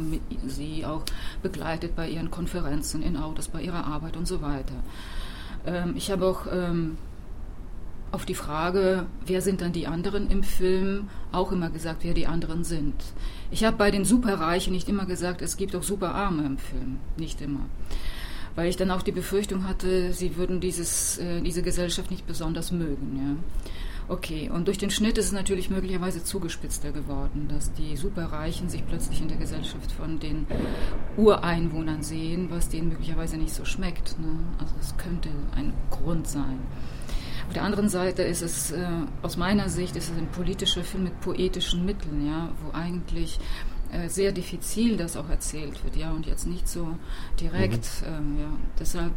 sie 0.46 0.84
auch 0.84 1.02
begleitet 1.42 1.94
bei 1.94 2.08
ihren 2.08 2.30
Konferenzen, 2.30 3.02
in 3.02 3.16
Autos, 3.16 3.48
bei 3.48 3.62
ihrer 3.62 3.86
Arbeit 3.86 4.16
und 4.16 4.26
so 4.26 4.42
weiter. 4.42 4.74
Ähm, 5.66 5.94
ich 5.96 6.10
habe 6.10 6.26
auch 6.26 6.46
ähm, 6.50 6.96
auf 8.12 8.24
die 8.24 8.34
Frage, 8.34 9.06
wer 9.24 9.42
sind 9.42 9.60
dann 9.60 9.72
die 9.72 9.86
anderen 9.86 10.30
im 10.30 10.42
Film, 10.42 11.08
auch 11.32 11.52
immer 11.52 11.70
gesagt, 11.70 12.04
wer 12.04 12.14
die 12.14 12.26
anderen 12.26 12.64
sind. 12.64 12.94
Ich 13.50 13.64
habe 13.64 13.76
bei 13.76 13.90
den 13.90 14.04
Superreichen 14.04 14.72
nicht 14.72 14.88
immer 14.88 15.06
gesagt, 15.06 15.42
es 15.42 15.56
gibt 15.56 15.74
auch 15.76 15.82
Superarme 15.82 16.44
im 16.46 16.58
Film. 16.58 16.98
Nicht 17.16 17.40
immer. 17.40 17.66
Weil 18.54 18.68
ich 18.68 18.76
dann 18.76 18.90
auch 18.90 19.02
die 19.02 19.12
Befürchtung 19.12 19.68
hatte, 19.68 20.12
sie 20.12 20.36
würden 20.36 20.60
dieses, 20.60 21.18
äh, 21.18 21.42
diese 21.42 21.62
Gesellschaft 21.62 22.10
nicht 22.10 22.26
besonders 22.26 22.72
mögen. 22.72 23.16
Ja. 23.16 23.36
Okay, 24.08 24.48
und 24.54 24.68
durch 24.68 24.78
den 24.78 24.90
Schnitt 24.90 25.18
ist 25.18 25.26
es 25.26 25.32
natürlich 25.32 25.68
möglicherweise 25.68 26.22
zugespitzter 26.22 26.92
geworden, 26.92 27.48
dass 27.48 27.72
die 27.72 27.96
Superreichen 27.96 28.68
sich 28.68 28.86
plötzlich 28.86 29.20
in 29.20 29.26
der 29.26 29.36
Gesellschaft 29.36 29.90
von 29.90 30.20
den 30.20 30.46
Ureinwohnern 31.16 32.04
sehen, 32.04 32.46
was 32.50 32.68
denen 32.68 32.88
möglicherweise 32.88 33.36
nicht 33.36 33.52
so 33.52 33.64
schmeckt. 33.64 34.16
Ne? 34.20 34.38
Also 34.58 34.74
es 34.80 34.96
könnte 34.96 35.28
ein 35.56 35.72
Grund 35.90 36.28
sein. 36.28 36.60
Auf 37.46 37.54
der 37.54 37.62
anderen 37.62 37.88
Seite 37.88 38.22
ist 38.22 38.42
es, 38.42 38.72
äh, 38.72 38.86
aus 39.22 39.36
meiner 39.36 39.68
Sicht, 39.68 39.96
ist 39.96 40.10
es 40.10 40.18
ein 40.18 40.28
politischer 40.28 40.82
Film 40.82 41.04
mit 41.04 41.20
poetischen 41.20 41.84
Mitteln, 41.86 42.26
ja, 42.26 42.50
wo 42.62 42.76
eigentlich 42.76 43.38
äh, 43.92 44.08
sehr 44.08 44.32
diffizil 44.32 44.96
das 44.96 45.16
auch 45.16 45.28
erzählt 45.28 45.82
wird, 45.84 45.96
ja, 45.96 46.10
und 46.10 46.26
jetzt 46.26 46.46
nicht 46.46 46.68
so 46.68 46.88
direkt, 47.40 47.88
mhm. 48.02 48.06
ähm, 48.08 48.38
ja. 48.40 48.48
Deshalb 48.78 49.12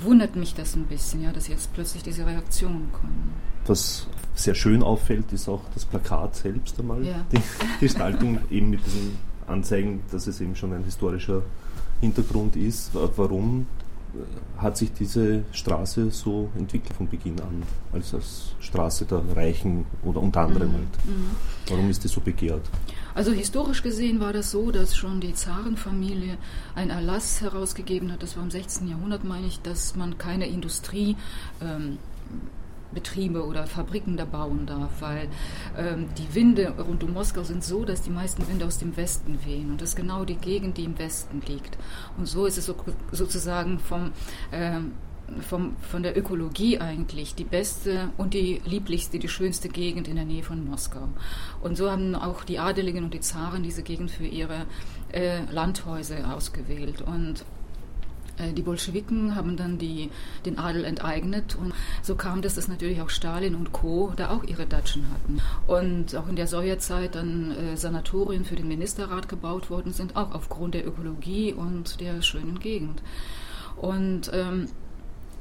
wundert 0.00 0.36
mich 0.36 0.54
das 0.54 0.74
ein 0.76 0.86
bisschen, 0.86 1.22
ja, 1.22 1.32
dass 1.32 1.48
jetzt 1.48 1.72
plötzlich 1.74 2.02
diese 2.02 2.26
Reaktionen 2.26 2.90
kommen. 2.92 3.34
Was 3.66 4.06
sehr 4.34 4.54
schön 4.54 4.82
auffällt, 4.82 5.32
ist 5.32 5.48
auch 5.48 5.62
das 5.74 5.84
Plakat 5.84 6.36
selbst 6.36 6.78
einmal. 6.78 7.04
Ja. 7.04 7.26
Die 7.32 7.40
Gestaltung 7.80 8.38
eben 8.50 8.70
mit 8.70 8.84
diesen 8.86 9.18
Anzeigen, 9.46 10.00
dass 10.10 10.26
es 10.26 10.40
eben 10.40 10.56
schon 10.56 10.72
ein 10.72 10.84
historischer 10.84 11.42
Hintergrund 12.00 12.56
ist. 12.56 12.90
Warum 12.94 13.66
hat 14.56 14.76
sich 14.76 14.92
diese 14.92 15.44
Straße 15.52 16.10
so 16.10 16.48
entwickelt 16.56 16.94
von 16.94 17.08
Beginn 17.08 17.40
an, 17.40 17.62
als, 17.92 18.14
als 18.14 18.54
Straße 18.60 19.04
der 19.04 19.22
Reichen 19.36 19.86
oder 20.02 20.20
unter 20.20 20.40
anderem 20.40 20.68
mhm. 20.68 20.74
halt. 20.74 21.06
Mhm. 21.06 21.30
Warum 21.68 21.90
ist 21.90 22.04
die 22.04 22.08
so 22.08 22.20
begehrt? 22.20 22.62
Also 23.14 23.32
historisch 23.32 23.82
gesehen 23.82 24.20
war 24.20 24.32
das 24.32 24.50
so, 24.50 24.70
dass 24.70 24.96
schon 24.96 25.20
die 25.20 25.34
Zarenfamilie 25.34 26.36
einen 26.74 26.90
Erlass 26.90 27.40
herausgegeben 27.40 28.12
hat, 28.12 28.22
das 28.22 28.36
war 28.36 28.44
im 28.44 28.50
16. 28.50 28.88
Jahrhundert, 28.88 29.24
meine 29.24 29.46
ich, 29.46 29.60
dass 29.60 29.96
man 29.96 30.18
keine 30.18 30.46
Industrie 30.46 31.16
ähm, 31.60 31.98
Betriebe 32.92 33.44
oder 33.44 33.66
Fabriken 33.66 34.16
da 34.16 34.24
bauen 34.24 34.66
darf, 34.66 35.00
weil 35.00 35.28
ähm, 35.76 36.08
die 36.16 36.34
Winde 36.34 36.74
rund 36.78 37.04
um 37.04 37.12
Moskau 37.12 37.42
sind 37.42 37.62
so, 37.64 37.84
dass 37.84 38.02
die 38.02 38.10
meisten 38.10 38.46
Winde 38.48 38.66
aus 38.66 38.78
dem 38.78 38.96
Westen 38.96 39.38
wehen 39.44 39.70
und 39.70 39.80
das 39.80 39.90
ist 39.90 39.96
genau 39.96 40.24
die 40.24 40.36
Gegend, 40.36 40.78
die 40.78 40.84
im 40.84 40.98
Westen 40.98 41.42
liegt. 41.46 41.78
Und 42.16 42.26
so 42.26 42.46
ist 42.46 42.58
es 42.58 42.66
so, 42.66 42.74
sozusagen 43.12 43.78
vom, 43.78 44.12
ähm, 44.52 44.92
vom, 45.40 45.76
von 45.80 46.02
der 46.02 46.16
Ökologie 46.16 46.78
eigentlich 46.78 47.34
die 47.34 47.44
beste 47.44 48.10
und 48.16 48.34
die 48.34 48.62
lieblichste, 48.64 49.18
die 49.18 49.28
schönste 49.28 49.68
Gegend 49.68 50.08
in 50.08 50.16
der 50.16 50.24
Nähe 50.24 50.42
von 50.42 50.64
Moskau. 50.64 51.08
Und 51.62 51.76
so 51.76 51.90
haben 51.90 52.14
auch 52.14 52.44
die 52.44 52.58
Adeligen 52.58 53.04
und 53.04 53.14
die 53.14 53.20
Zaren 53.20 53.62
diese 53.62 53.82
Gegend 53.82 54.10
für 54.10 54.26
ihre 54.26 54.66
äh, 55.12 55.44
Landhäuser 55.50 56.34
ausgewählt. 56.34 57.02
Und 57.02 57.44
die 58.54 58.62
Bolschewiken 58.62 59.34
haben 59.34 59.56
dann 59.56 59.78
die, 59.78 60.10
den 60.44 60.58
Adel 60.58 60.84
enteignet 60.84 61.56
und 61.56 61.72
so 62.02 62.14
kam 62.14 62.42
das, 62.42 62.54
dass 62.54 62.68
natürlich 62.68 63.00
auch 63.00 63.10
Stalin 63.10 63.54
und 63.54 63.72
Co. 63.72 64.12
da 64.16 64.30
auch 64.30 64.44
ihre 64.44 64.66
Datschen 64.66 65.10
hatten. 65.10 65.40
Und 65.66 66.14
auch 66.16 66.28
in 66.28 66.36
der 66.36 66.46
Sowjetzeit 66.46 67.14
dann 67.14 67.52
äh, 67.52 67.76
Sanatorien 67.76 68.44
für 68.44 68.56
den 68.56 68.68
Ministerrat 68.68 69.28
gebaut 69.28 69.70
worden 69.70 69.92
sind, 69.92 70.16
auch 70.16 70.32
aufgrund 70.32 70.74
der 70.74 70.86
Ökologie 70.86 71.52
und 71.52 72.00
der 72.00 72.22
schönen 72.22 72.58
Gegend. 72.58 73.02
Und 73.76 74.30
ähm, 74.32 74.68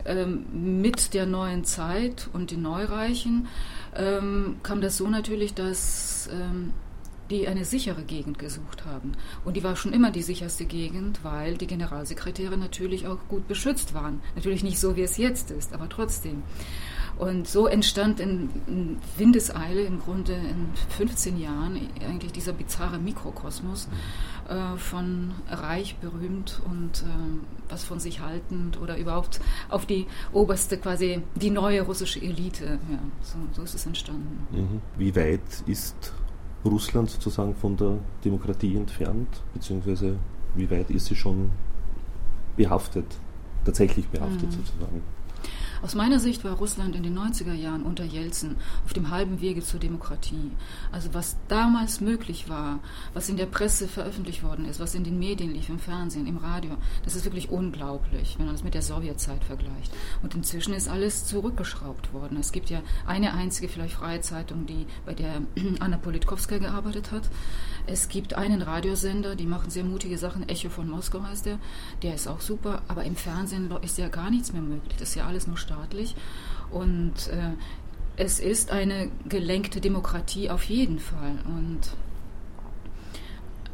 ähm, 0.06 0.46
mit 0.82 1.13
der 1.13 1.25
neuen 1.25 1.63
Zeit 1.66 2.30
und 2.34 2.51
den 2.51 2.62
Neureichen 2.62 3.48
ähm, 3.96 4.58
kam 4.63 4.82
das 4.82 4.98
so 4.98 5.08
natürlich, 5.08 5.54
dass 5.54 6.30
ähm, 6.32 6.74
die 7.29 7.48
eine 7.48 7.65
sichere 7.65 8.03
Gegend 8.03 8.39
gesucht 8.39 8.86
haben. 8.86 9.13
Und 9.46 9.57
die 9.57 9.63
war 9.63 9.75
schon 9.75 9.93
immer 9.93 10.12
die 10.12 10.22
sicherste 10.22 10.65
Gegend, 10.65 11.24
weil 11.24 11.57
die 11.57 11.67
Generalsekretäre 11.67 12.57
natürlich 12.57 13.07
auch 13.07 13.19
gut 13.27 13.48
beschützt 13.48 13.93
waren. 13.93 14.22
Natürlich 14.36 14.63
nicht 14.63 14.79
so, 14.79 14.96
wie 14.96 15.01
es 15.01 15.17
jetzt 15.17 15.51
ist, 15.51 15.74
aber 15.74 15.89
trotzdem. 15.89 16.43
Und 17.17 17.48
so 17.48 17.65
entstand 17.65 18.19
in, 18.19 18.50
in 18.67 18.98
Windeseile 19.17 19.81
im 19.81 20.00
Grunde 20.00 20.34
in 20.34 20.69
15 20.89 21.39
Jahren 21.39 21.89
eigentlich 22.00 22.31
dieser 22.31 22.53
bizarre 22.53 23.00
Mikrokosmos 23.00 23.88
äh, 24.48 24.77
von 24.77 25.31
reich, 25.50 25.98
berühmt 25.98 26.62
und 26.65 27.01
äh, 27.01 27.69
was 27.69 27.84
von 27.84 28.00
sich 28.00 28.19
haltend 28.19 28.79
oder 28.79 28.98
überhaupt 28.98 29.41
auf 29.69 29.88
die 29.88 30.05
oberste, 30.31 30.77
quasi 30.77 31.24
die 31.36 31.50
neue 31.50 31.81
russische 31.81 32.22
Elite. 32.22 32.79
Ja, 32.89 33.00
so, 33.22 33.38
so 33.51 33.63
ist 33.63 33.74
es 33.74 33.86
entstanden. 33.88 34.48
Mhm. 34.51 34.81
Wie 34.98 35.15
weit 35.15 35.41
ist 35.65 36.13
Russland 36.65 37.09
sozusagen 37.09 37.55
von 37.55 37.77
der 37.77 37.99
Demokratie 38.23 38.75
entfernt, 38.75 39.41
beziehungsweise 39.53 40.17
wie 40.55 40.69
weit 40.69 40.89
ist 40.89 41.05
sie 41.05 41.15
schon 41.15 41.51
behaftet, 42.55 43.05
tatsächlich 43.63 44.07
behaftet 44.07 44.49
mhm. 44.49 44.51
sozusagen? 44.51 45.01
Aus 45.81 45.96
meiner 45.96 46.19
Sicht 46.19 46.43
war 46.43 46.53
Russland 46.53 46.96
in 46.96 47.03
den 47.03 47.17
90er 47.17 47.53
Jahren 47.53 47.84
unter 47.84 48.03
Jelzin 48.03 48.55
auf 48.86 48.93
dem 48.93 49.12
halben 49.12 49.41
Wege 49.41 49.63
zur 49.63 49.79
Demokratie. 49.79 50.51
Also 50.91 51.13
was 51.13 51.38
damals 51.48 52.01
möglich 52.01 52.50
war, 52.50 52.79
was 53.13 53.29
in 53.29 53.38
der 53.38 53.46
Presse 53.46 53.88
veröffentlicht 53.88 54.43
worden 54.43 54.65
ist, 54.65 54.79
was 54.79 54.96
in 54.96 55.03
den 55.03 55.19
Medien 55.19 55.51
lief, 55.51 55.69
im 55.69 55.79
Fernsehen, 55.79 56.27
im 56.27 56.38
Radio, 56.38 56.72
das 57.03 57.15
ist 57.15 57.25
wirklich 57.25 57.50
unglaublich, 57.50 58.36
wenn 58.38 58.46
man 58.46 58.55
das 58.55 58.63
mit 58.63 58.74
der 58.74 58.81
Sowjetzeit 58.81 59.43
vergleicht. 59.43 59.93
Und 60.24 60.36
inzwischen 60.36 60.74
ist 60.74 60.88
alles 60.88 61.25
zurückgeschraubt 61.25 62.13
worden. 62.13 62.38
Es 62.39 62.51
gibt 62.51 62.69
ja 62.69 62.81
eine 63.05 63.34
einzige 63.34 63.67
vielleicht 63.67 63.96
freie 63.96 64.22
Zeitung, 64.22 64.65
die 64.65 64.86
bei 65.05 65.13
der 65.13 65.41
Anna 65.79 65.98
Politkovskaya 65.98 66.60
gearbeitet 66.60 67.12
hat. 67.12 67.29
Es 67.86 68.10
gibt 68.10 68.34
einen 68.34 68.62
Radiosender, 68.62 69.36
die 69.36 69.46
machen 69.46 69.69
sehr 69.69 69.86
mutige 69.86 70.17
Sachen. 70.17 70.48
Echo 70.50 70.69
von 70.69 70.89
Moskau 70.89 71.24
heißt 71.24 71.46
der. 71.46 71.57
Der 72.03 72.15
ist 72.15 72.27
auch 72.27 72.41
super. 72.41 72.81
Aber 72.89 73.05
im 73.05 73.15
Fernsehen 73.15 73.72
ist 73.81 73.98
ja 73.98 74.10
gar 74.10 74.29
nichts 74.29 74.51
mehr 74.51 74.62
möglich. 74.62 74.96
Das 75.00 75.10
ist 75.10 75.15
ja 75.15 75.25
alles 75.25 75.48
nur 75.48 75.57
staatlich. 75.67 76.15
Und 76.71 77.27
äh, 77.27 77.53
es 78.17 78.39
ist 78.39 78.71
eine 78.71 79.12
gelenkte 79.27 79.79
Demokratie 79.79 80.50
auf 80.50 80.63
jeden 80.63 81.00
Fall. 81.00 81.36
Und 81.45 81.91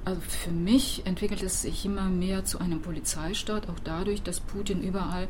also 0.05 0.19
für 0.19 0.51
mich 0.51 1.05
entwickelt 1.05 1.41
es 1.43 1.62
sich 1.62 1.85
immer 1.85 2.09
mehr 2.09 2.43
zu 2.43 2.59
einem 2.59 2.81
Polizeistaat, 2.81 3.69
auch 3.69 3.79
dadurch, 3.85 4.21
dass 4.21 4.41
Putin 4.41 4.83
überall 4.83 5.29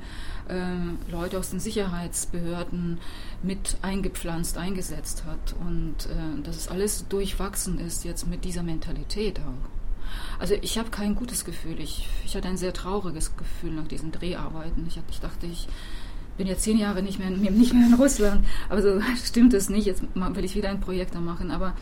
äh, 0.49 1.11
Leute 1.11 1.37
aus 1.37 1.51
den 1.51 1.59
Sicherheitsbehörden 1.59 2.97
mit 3.43 3.77
eingepflanzt, 3.83 4.57
eingesetzt 4.57 5.25
hat 5.25 5.53
und 5.59 6.07
äh, 6.07 6.41
dass 6.41 6.57
es 6.57 6.69
alles 6.69 7.07
durchwachsen 7.07 7.77
ist 7.79 8.03
jetzt 8.03 8.25
mit 8.25 8.45
dieser 8.45 8.63
Mentalität 8.63 9.39
auch. 9.41 9.69
Also 10.39 10.55
ich 10.61 10.79
habe 10.79 10.89
kein 10.89 11.15
gutes 11.15 11.45
Gefühl. 11.45 11.79
Ich, 11.79 12.07
ich 12.25 12.35
hatte 12.35 12.47
ein 12.47 12.57
sehr 12.57 12.73
trauriges 12.73 13.37
Gefühl 13.37 13.71
nach 13.71 13.87
diesen 13.87 14.11
Dreharbeiten. 14.11 14.85
Ich, 14.87 14.99
ich 15.09 15.19
dachte, 15.19 15.45
ich 15.45 15.67
bin 16.37 16.47
jetzt 16.47 16.63
zehn 16.63 16.77
Jahre 16.77 17.03
nicht 17.03 17.19
mehr, 17.19 17.29
nicht 17.29 17.73
mehr 17.73 17.87
in 17.87 17.93
Russland, 17.93 18.45
aber 18.69 18.81
so 18.81 19.01
stimmt 19.23 19.53
es 19.53 19.69
nicht. 19.69 19.85
Jetzt 19.85 20.03
will 20.13 20.45
ich 20.45 20.55
wieder 20.55 20.69
ein 20.69 20.79
Projekt 20.79 21.15
da 21.15 21.19
machen, 21.19 21.51
aber 21.51 21.73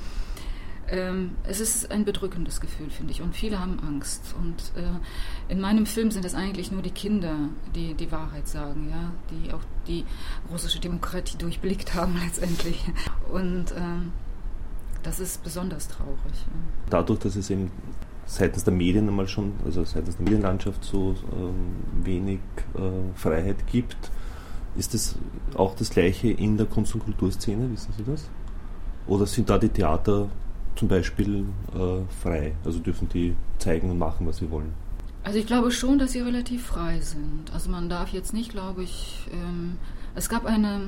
ähm, 0.91 1.31
es 1.48 1.62
ist 1.62 1.89
ein 1.89 2.03
bedrückendes 2.03 2.60
Gefühl, 2.60 2.89
finde 2.89 3.13
ich. 3.13 3.22
Und 3.22 3.34
viele 3.34 3.60
haben 3.60 3.79
Angst. 3.79 4.36
Und 4.38 4.58
äh, 4.75 5.51
in 5.51 5.62
meinem 5.62 5.86
Film 5.86 6.12
sind 6.12 6.25
es 6.25 6.36
eigentlich 6.36 6.72
nur 6.72 6.81
die 6.81 6.91
Kinder, 6.91 7.36
die 7.74 7.93
die 7.93 8.12
Wahrheit 8.12 8.48
sagen, 8.48 8.89
ja, 8.91 9.12
die 9.31 9.53
auch 9.53 9.62
die 9.88 10.03
russische 10.51 10.79
Demokratie 10.79 11.38
durchblickt 11.38 11.96
haben 11.96 12.20
letztendlich. 12.25 12.84
Und 13.31 13.72
äh, 13.72 14.01
das 15.01 15.20
ist 15.20 15.43
besonders 15.43 15.88
traurig. 15.88 16.17
Ja. 16.25 16.89
Dadurch, 16.89 17.20
dass 17.20 17.38
es 17.38 17.50
eben 17.50 17.72
seitens 18.25 18.65
der 18.65 18.74
Medien 18.74 19.08
einmal 19.08 19.27
schon, 19.27 19.53
also 19.65 19.86
seitens 19.86 20.17
der 20.17 20.25
Medienlandschaft 20.25 20.84
so 20.84 21.15
ähm, 21.34 22.03
wenig 22.03 22.39
äh, 22.75 23.17
Freiheit 23.17 23.65
gibt, 23.67 24.12
ist 24.75 24.93
das 24.93 25.15
auch 25.55 25.75
das 25.75 25.89
Gleiche 25.89 26.29
in 26.29 26.57
der 26.57 26.65
Kunst- 26.65 26.93
und 26.95 27.03
Kulturszene, 27.03 27.71
wissen 27.71 27.93
Sie 27.97 28.03
das? 28.03 28.29
Oder 29.07 29.25
sind 29.25 29.49
da 29.49 29.57
die 29.57 29.69
Theater 29.69 30.29
zum 30.75 30.87
Beispiel 30.87 31.45
äh, 31.73 32.01
frei? 32.21 32.53
Also 32.63 32.79
dürfen 32.79 33.09
die 33.09 33.35
zeigen 33.57 33.89
und 33.89 33.97
machen, 33.97 34.27
was 34.27 34.37
sie 34.37 34.49
wollen? 34.49 34.73
Also 35.23 35.37
ich 35.37 35.45
glaube 35.45 35.71
schon, 35.71 35.99
dass 35.99 36.13
sie 36.13 36.21
relativ 36.21 36.65
frei 36.65 36.99
sind. 36.99 37.51
Also 37.53 37.69
man 37.69 37.89
darf 37.89 38.09
jetzt 38.09 38.33
nicht, 38.33 38.51
glaube 38.51 38.83
ich, 38.83 39.27
ähm, 39.31 39.77
es 40.15 40.29
gab 40.29 40.45
eine, 40.45 40.81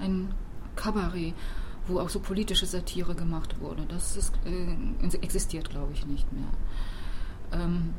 ein 0.00 0.28
Kabarett, 0.76 1.34
wo 1.86 2.00
auch 2.00 2.08
so 2.08 2.20
politische 2.20 2.66
Satire 2.66 3.14
gemacht 3.14 3.60
wurde. 3.60 3.84
Das 3.88 4.16
ist, 4.16 4.32
äh, 4.44 5.16
existiert, 5.16 5.70
glaube 5.70 5.92
ich, 5.92 6.06
nicht 6.06 6.26
mehr. 6.32 6.48
Ähm, 7.52 7.94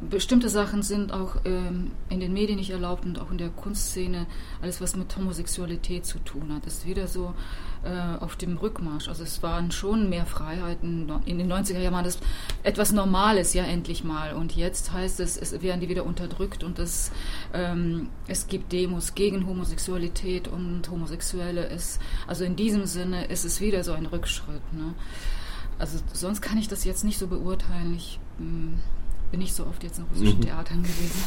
bestimmte 0.00 0.48
Sachen 0.48 0.82
sind 0.82 1.12
auch 1.12 1.36
ähm, 1.44 1.90
in 2.08 2.20
den 2.20 2.32
Medien 2.32 2.58
nicht 2.58 2.70
erlaubt 2.70 3.04
und 3.04 3.18
auch 3.20 3.30
in 3.30 3.38
der 3.38 3.48
Kunstszene 3.48 4.26
alles, 4.62 4.80
was 4.80 4.94
mit 4.96 5.16
Homosexualität 5.16 6.06
zu 6.06 6.18
tun 6.20 6.52
hat, 6.54 6.66
ist 6.66 6.86
wieder 6.86 7.08
so 7.08 7.34
äh, 7.82 8.22
auf 8.22 8.36
dem 8.36 8.56
Rückmarsch. 8.56 9.08
Also 9.08 9.24
es 9.24 9.42
waren 9.42 9.72
schon 9.72 10.08
mehr 10.08 10.24
Freiheiten. 10.24 11.10
In 11.26 11.38
den 11.38 11.52
90er 11.52 11.80
Jahren 11.80 11.94
war 11.94 12.02
das 12.02 12.18
etwas 12.62 12.92
Normales 12.92 13.54
ja 13.54 13.64
endlich 13.64 14.04
mal. 14.04 14.34
Und 14.34 14.54
jetzt 14.54 14.92
heißt 14.92 15.18
es, 15.20 15.36
es 15.36 15.62
werden 15.62 15.80
die 15.80 15.88
wieder 15.88 16.04
unterdrückt 16.04 16.62
und 16.62 16.78
es, 16.78 17.10
ähm, 17.52 18.08
es 18.28 18.46
gibt 18.46 18.72
Demos 18.72 19.14
gegen 19.14 19.46
Homosexualität 19.46 20.46
und 20.46 20.88
Homosexuelle. 20.90 21.66
Ist, 21.66 22.00
also 22.28 22.44
in 22.44 22.54
diesem 22.54 22.86
Sinne 22.86 23.24
ist 23.26 23.44
es 23.44 23.60
wieder 23.60 23.82
so 23.82 23.92
ein 23.92 24.06
Rückschritt. 24.06 24.72
Ne? 24.72 24.94
Also 25.78 25.98
sonst 26.12 26.40
kann 26.40 26.58
ich 26.58 26.68
das 26.68 26.84
jetzt 26.84 27.04
nicht 27.04 27.18
so 27.18 27.26
beurteilen. 27.26 27.94
Ich, 27.96 28.20
mh, 28.38 28.44
hm, 28.44 28.78
bin 29.30 29.40
nicht 29.40 29.54
so 29.54 29.66
oft 29.66 29.82
jetzt 29.82 29.98
in 29.98 30.04
russischen 30.04 30.38
mhm. 30.38 30.42
Theatern 30.42 30.82
gewesen. 30.82 31.22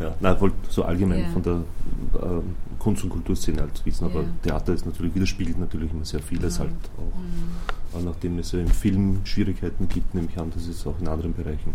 ja, 0.00 0.14
nein, 0.20 0.40
wollte 0.40 0.56
so 0.68 0.84
allgemein 0.84 1.20
ja. 1.20 1.28
von 1.28 1.42
der 1.42 1.54
äh, 1.54 2.42
Kunst- 2.78 3.04
und 3.04 3.10
Kulturszene 3.10 3.60
halt 3.60 3.84
wissen, 3.84 4.04
aber 4.04 4.22
ja. 4.22 4.28
Theater 4.42 4.74
ist 4.74 4.86
natürlich, 4.86 5.14
widerspiegelt 5.14 5.58
natürlich 5.58 5.92
immer 5.92 6.04
sehr 6.04 6.20
vieles 6.20 6.58
ja. 6.58 6.64
halt 6.64 6.74
auch. 6.96 7.98
Mhm. 7.98 8.04
nachdem 8.04 8.38
es 8.38 8.52
ja 8.52 8.60
im 8.60 8.68
Film 8.68 9.20
Schwierigkeiten 9.24 9.88
gibt, 9.88 10.14
nehme 10.14 10.28
ich 10.30 10.38
an, 10.38 10.50
dass 10.50 10.66
es 10.66 10.86
auch 10.86 10.98
in 11.00 11.08
anderen 11.08 11.32
Bereichen 11.32 11.74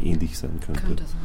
ähnlich 0.00 0.38
sein 0.38 0.60
könnte. 0.64 0.82
könnte 0.82 1.04
sein. 1.04 1.20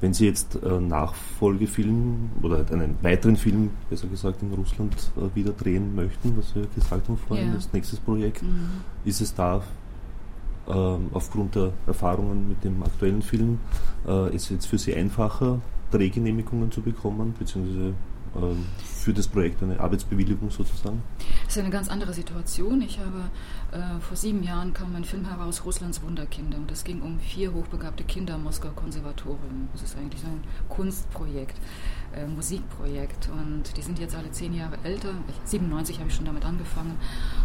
Wenn 0.00 0.12
Sie 0.12 0.26
jetzt 0.26 0.58
äh, 0.62 0.80
Nachfolgefilm 0.80 2.30
oder 2.42 2.66
einen 2.70 2.96
weiteren 3.02 3.36
Film, 3.36 3.70
besser 3.88 4.08
gesagt, 4.08 4.42
in 4.42 4.52
Russland 4.52 4.94
äh, 5.16 5.34
wieder 5.34 5.52
drehen 5.52 5.94
möchten, 5.94 6.36
was 6.36 6.50
Sie 6.52 6.66
gesagt 6.74 7.08
haben 7.08 7.16
vorhin, 7.16 7.54
das 7.54 7.72
nächste 7.72 7.96
Projekt, 7.98 8.42
mhm. 8.42 8.82
ist 9.04 9.20
es 9.20 9.34
da 9.34 9.62
aufgrund 10.72 11.54
der 11.54 11.72
Erfahrungen 11.86 12.48
mit 12.48 12.64
dem 12.64 12.82
aktuellen 12.82 13.22
Film 13.22 13.58
äh, 14.06 14.34
ist 14.34 14.44
es 14.44 14.50
jetzt 14.50 14.66
für 14.66 14.78
Sie 14.78 14.94
einfacher, 14.94 15.60
Drehgenehmigungen 15.92 16.72
zu 16.72 16.82
bekommen, 16.82 17.34
beziehungsweise 17.38 17.88
ähm, 17.88 18.15
für 19.06 19.12
das 19.12 19.28
Projekt 19.28 19.62
eine 19.62 19.78
Arbeitsbewilligung 19.78 20.50
sozusagen? 20.50 21.00
Das 21.44 21.56
ist 21.56 21.62
eine 21.62 21.70
ganz 21.70 21.88
andere 21.88 22.12
Situation. 22.12 22.82
Ich 22.82 22.98
habe 22.98 23.30
äh, 23.70 24.00
vor 24.00 24.16
sieben 24.16 24.42
Jahren 24.42 24.74
kam 24.74 24.96
ein 24.96 25.04
Film 25.04 25.28
heraus, 25.28 25.64
Russlands 25.64 26.02
Wunderkinder, 26.02 26.58
und 26.58 26.72
es 26.72 26.82
ging 26.82 27.02
um 27.02 27.20
vier 27.20 27.54
hochbegabte 27.54 28.02
Kinder 28.02 28.34
am 28.34 28.42
Moskauer 28.42 28.74
Konservatorium. 28.74 29.68
Das 29.72 29.82
ist 29.82 29.96
eigentlich 29.96 30.20
so 30.20 30.26
ein 30.26 30.40
Kunstprojekt, 30.68 31.56
äh, 32.16 32.26
Musikprojekt, 32.26 33.28
und 33.28 33.76
die 33.76 33.82
sind 33.82 34.00
jetzt 34.00 34.16
alle 34.16 34.32
zehn 34.32 34.52
Jahre 34.52 34.76
älter. 34.82 35.10
97 35.44 36.00
habe 36.00 36.08
ich 36.08 36.16
schon 36.16 36.24
damit 36.24 36.44
angefangen, 36.44 36.96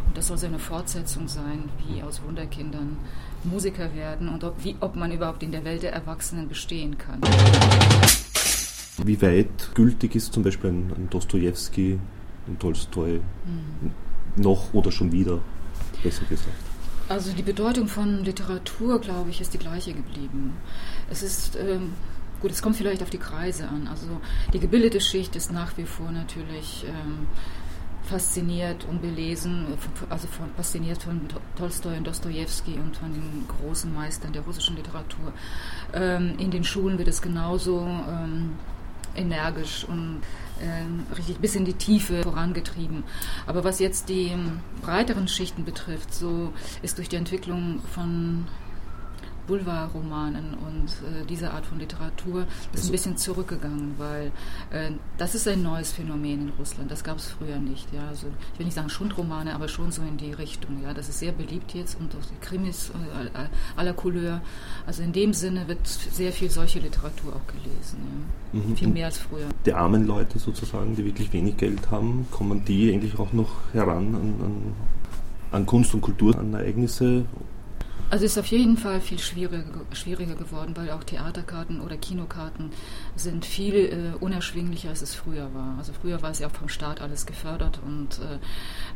und 0.07 0.17
das 0.17 0.27
soll 0.27 0.39
so 0.39 0.47
eine 0.47 0.59
Fortsetzung 0.59 1.27
sein, 1.27 1.69
wie 1.85 2.01
aus 2.01 2.23
Wunderkindern 2.23 2.97
Musiker 3.43 3.93
werden 3.93 4.29
und 4.29 4.43
ob, 4.43 4.63
wie, 4.63 4.75
ob 4.79 4.95
man 4.95 5.11
überhaupt 5.11 5.43
in 5.43 5.51
der 5.51 5.63
Welt 5.63 5.83
der 5.83 5.93
Erwachsenen 5.93 6.47
bestehen 6.47 6.97
kann. 6.97 7.21
Wie 9.05 9.21
weit 9.21 9.73
gültig 9.73 10.15
ist 10.15 10.33
zum 10.33 10.43
Beispiel 10.43 10.69
ein, 10.69 10.91
ein 10.95 11.09
Dostoevsky, 11.09 11.99
ein 12.47 12.59
Tolstoi 12.59 13.19
mhm. 13.45 13.91
noch 14.35 14.73
oder 14.73 14.91
schon 14.91 15.11
wieder, 15.11 15.39
besser 16.03 16.25
gesagt? 16.25 16.55
Also 17.09 17.33
die 17.33 17.43
Bedeutung 17.43 17.87
von 17.87 18.23
Literatur, 18.23 18.99
glaube 19.01 19.31
ich, 19.31 19.41
ist 19.41 19.53
die 19.53 19.57
gleiche 19.57 19.93
geblieben. 19.93 20.53
Es 21.09 21.23
ist, 21.23 21.57
ähm, 21.57 21.93
gut, 22.39 22.51
es 22.51 22.61
kommt 22.61 22.77
vielleicht 22.77 23.03
auf 23.03 23.09
die 23.09 23.17
Kreise 23.17 23.67
an. 23.67 23.87
Also 23.87 24.07
die 24.53 24.59
gebildete 24.59 25.01
Schicht 25.01 25.35
ist 25.35 25.51
nach 25.51 25.77
wie 25.77 25.83
vor 25.83 26.11
natürlich 26.11 26.85
ähm, 26.87 27.27
fasziniert 28.03 28.85
und 28.89 29.01
belesen, 29.01 29.65
also 30.09 30.27
von, 30.27 30.47
fasziniert 30.55 31.03
von 31.03 31.21
Tolstoi 31.57 31.97
und 31.97 32.07
Dostoevsky 32.07 32.73
und 32.73 32.95
von 32.95 33.13
den 33.13 33.45
großen 33.47 33.93
Meistern 33.93 34.33
der 34.33 34.43
russischen 34.43 34.75
Literatur. 34.75 35.33
Ähm, 35.93 36.35
in 36.37 36.51
den 36.51 36.63
Schulen 36.63 36.97
wird 36.97 37.07
es 37.07 37.21
genauso 37.21 37.79
ähm, 37.79 38.51
energisch 39.15 39.85
und 39.87 40.21
äh, 40.61 41.15
richtig 41.15 41.39
bis 41.39 41.55
in 41.55 41.65
die 41.65 41.73
Tiefe 41.73 42.21
vorangetrieben. 42.23 43.03
Aber 43.47 43.63
was 43.63 43.79
jetzt 43.79 44.09
die 44.09 44.31
breiteren 44.81 45.27
Schichten 45.27 45.65
betrifft, 45.65 46.13
so 46.13 46.53
ist 46.81 46.97
durch 46.97 47.09
die 47.09 47.15
Entwicklung 47.15 47.81
von 47.93 48.45
Boulevardromanen 49.51 50.53
und 50.53 50.87
äh, 50.87 51.25
diese 51.27 51.51
Art 51.51 51.65
von 51.65 51.77
Literatur 51.77 52.43
ist 52.71 52.79
also, 52.79 52.87
ein 52.87 52.91
bisschen 52.93 53.17
zurückgegangen, 53.17 53.95
weil 53.97 54.31
äh, 54.71 54.91
das 55.17 55.35
ist 55.35 55.45
ein 55.45 55.61
neues 55.61 55.91
Phänomen 55.91 56.43
in 56.47 56.53
Russland. 56.57 56.89
Das 56.89 57.03
gab 57.03 57.17
es 57.17 57.27
früher 57.27 57.57
nicht. 57.57 57.91
Ja? 57.91 58.07
Also, 58.07 58.27
ich 58.53 58.59
will 58.59 58.65
nicht 58.65 58.75
sagen 58.75 58.89
Schundromane, 58.89 59.53
aber 59.53 59.67
schon 59.67 59.91
so 59.91 60.03
in 60.03 60.15
die 60.15 60.31
Richtung. 60.31 60.81
Ja? 60.81 60.93
Das 60.93 61.09
ist 61.09 61.19
sehr 61.19 61.33
beliebt 61.33 61.73
jetzt 61.73 61.99
und 61.99 62.15
auch 62.15 62.25
die 62.25 62.39
Krimis 62.39 62.91
äh, 62.91 63.47
aller 63.75 63.93
Couleur. 63.93 64.39
Also 64.85 65.03
in 65.03 65.11
dem 65.11 65.33
Sinne 65.33 65.67
wird 65.67 65.85
sehr 65.85 66.31
viel 66.31 66.49
solche 66.49 66.79
Literatur 66.79 67.35
auch 67.35 67.47
gelesen. 67.47 67.99
Ja? 68.53 68.59
Mhm. 68.59 68.77
Viel 68.77 68.87
mehr 68.87 69.07
als 69.07 69.17
früher. 69.17 69.47
Die 69.65 69.73
armen 69.73 70.07
Leute 70.07 70.39
sozusagen, 70.39 70.95
die 70.95 71.03
wirklich 71.03 71.33
wenig 71.33 71.57
Geld 71.57 71.91
haben, 71.91 72.25
kommen 72.31 72.63
die 72.63 72.93
eigentlich 72.93 73.19
auch 73.19 73.33
noch 73.33 73.51
heran 73.73 74.15
an, 74.15 74.33
an, 74.45 74.73
an 75.51 75.65
Kunst- 75.65 75.93
und 75.93 75.99
Kulturereignisse 75.99 77.25
also 78.11 78.25
ist 78.25 78.37
auf 78.37 78.47
jeden 78.47 78.75
Fall 78.75 78.99
viel 78.99 79.19
schwieriger, 79.19 79.63
schwieriger 79.93 80.35
geworden, 80.35 80.75
weil 80.75 80.91
auch 80.91 81.03
Theaterkarten 81.05 81.79
oder 81.79 81.95
Kinokarten 81.95 82.71
sind 83.15 83.45
viel 83.45 83.75
äh, 83.75 84.17
unerschwinglicher, 84.19 84.89
als 84.89 85.01
es 85.01 85.15
früher 85.15 85.53
war. 85.53 85.77
Also 85.77 85.93
früher 85.93 86.21
war 86.21 86.31
es 86.31 86.39
ja 86.39 86.47
auch 86.47 86.51
vom 86.51 86.67
Staat 86.67 86.99
alles 86.99 87.25
gefördert 87.25 87.79
und 87.85 88.19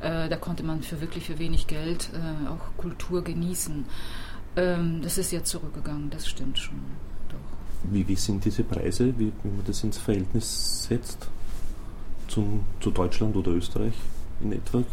äh, 0.01 0.25
äh, 0.25 0.29
da 0.29 0.35
konnte 0.35 0.63
man 0.63 0.83
für 0.83 0.99
wirklich 0.99 1.27
für 1.27 1.39
wenig 1.39 1.65
Geld 1.67 2.09
äh, 2.13 2.49
auch 2.49 2.75
Kultur 2.75 3.23
genießen. 3.23 3.85
Ähm, 4.57 4.99
das 5.01 5.17
ist 5.17 5.31
jetzt 5.31 5.49
zurückgegangen, 5.49 6.09
das 6.09 6.27
stimmt 6.27 6.59
schon. 6.59 6.75
Doch. 7.29 7.91
Wie, 7.93 8.05
wie 8.05 8.15
sind 8.17 8.43
diese 8.43 8.63
Preise, 8.63 9.17
wie, 9.17 9.31
wie 9.43 9.49
man 9.49 9.63
das 9.65 9.81
ins 9.85 9.97
Verhältnis 9.97 10.83
setzt 10.89 11.29
zum, 12.27 12.65
zu 12.81 12.91
Deutschland 12.91 13.37
oder 13.37 13.51
Österreich 13.51 13.93
in 14.41 14.51
etwa? 14.51 14.83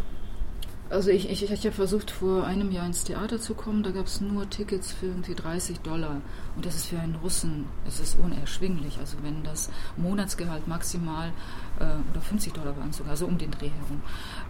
Also 0.93 1.09
ich, 1.11 1.31
ich, 1.31 1.51
ich 1.51 1.65
habe 1.65 1.73
versucht, 1.75 2.11
vor 2.11 2.45
einem 2.45 2.71
Jahr 2.71 2.85
ins 2.85 3.05
Theater 3.05 3.41
zu 3.41 3.55
kommen. 3.55 3.83
Da 3.83 3.93
gab 3.93 4.09
es 4.09 4.21
nur 4.21 4.51
Tickets 4.51 4.93
für 4.93 5.07
irgendwie 5.07 5.35
30 5.35 5.81
Dollar. 5.81 6.21
Und 6.55 6.67
das 6.67 6.75
ist 6.75 6.87
für 6.87 6.99
einen 6.99 7.15
Russen, 7.15 7.65
es 7.89 7.99
ist 7.99 8.19
unerschwinglich. 8.19 8.99
Also 8.99 9.17
wenn 9.23 9.43
das 9.43 9.71
Monatsgehalt 9.97 10.69
maximal, 10.69 11.33
äh, 11.81 11.85
oder 12.11 12.21
50 12.21 12.53
Dollar 12.53 12.77
waren 12.77 12.93
sogar, 12.93 13.17
so 13.17 13.27
um 13.27 13.39
den 13.39 13.51
Dreh 13.53 13.71
herum, 13.71 14.03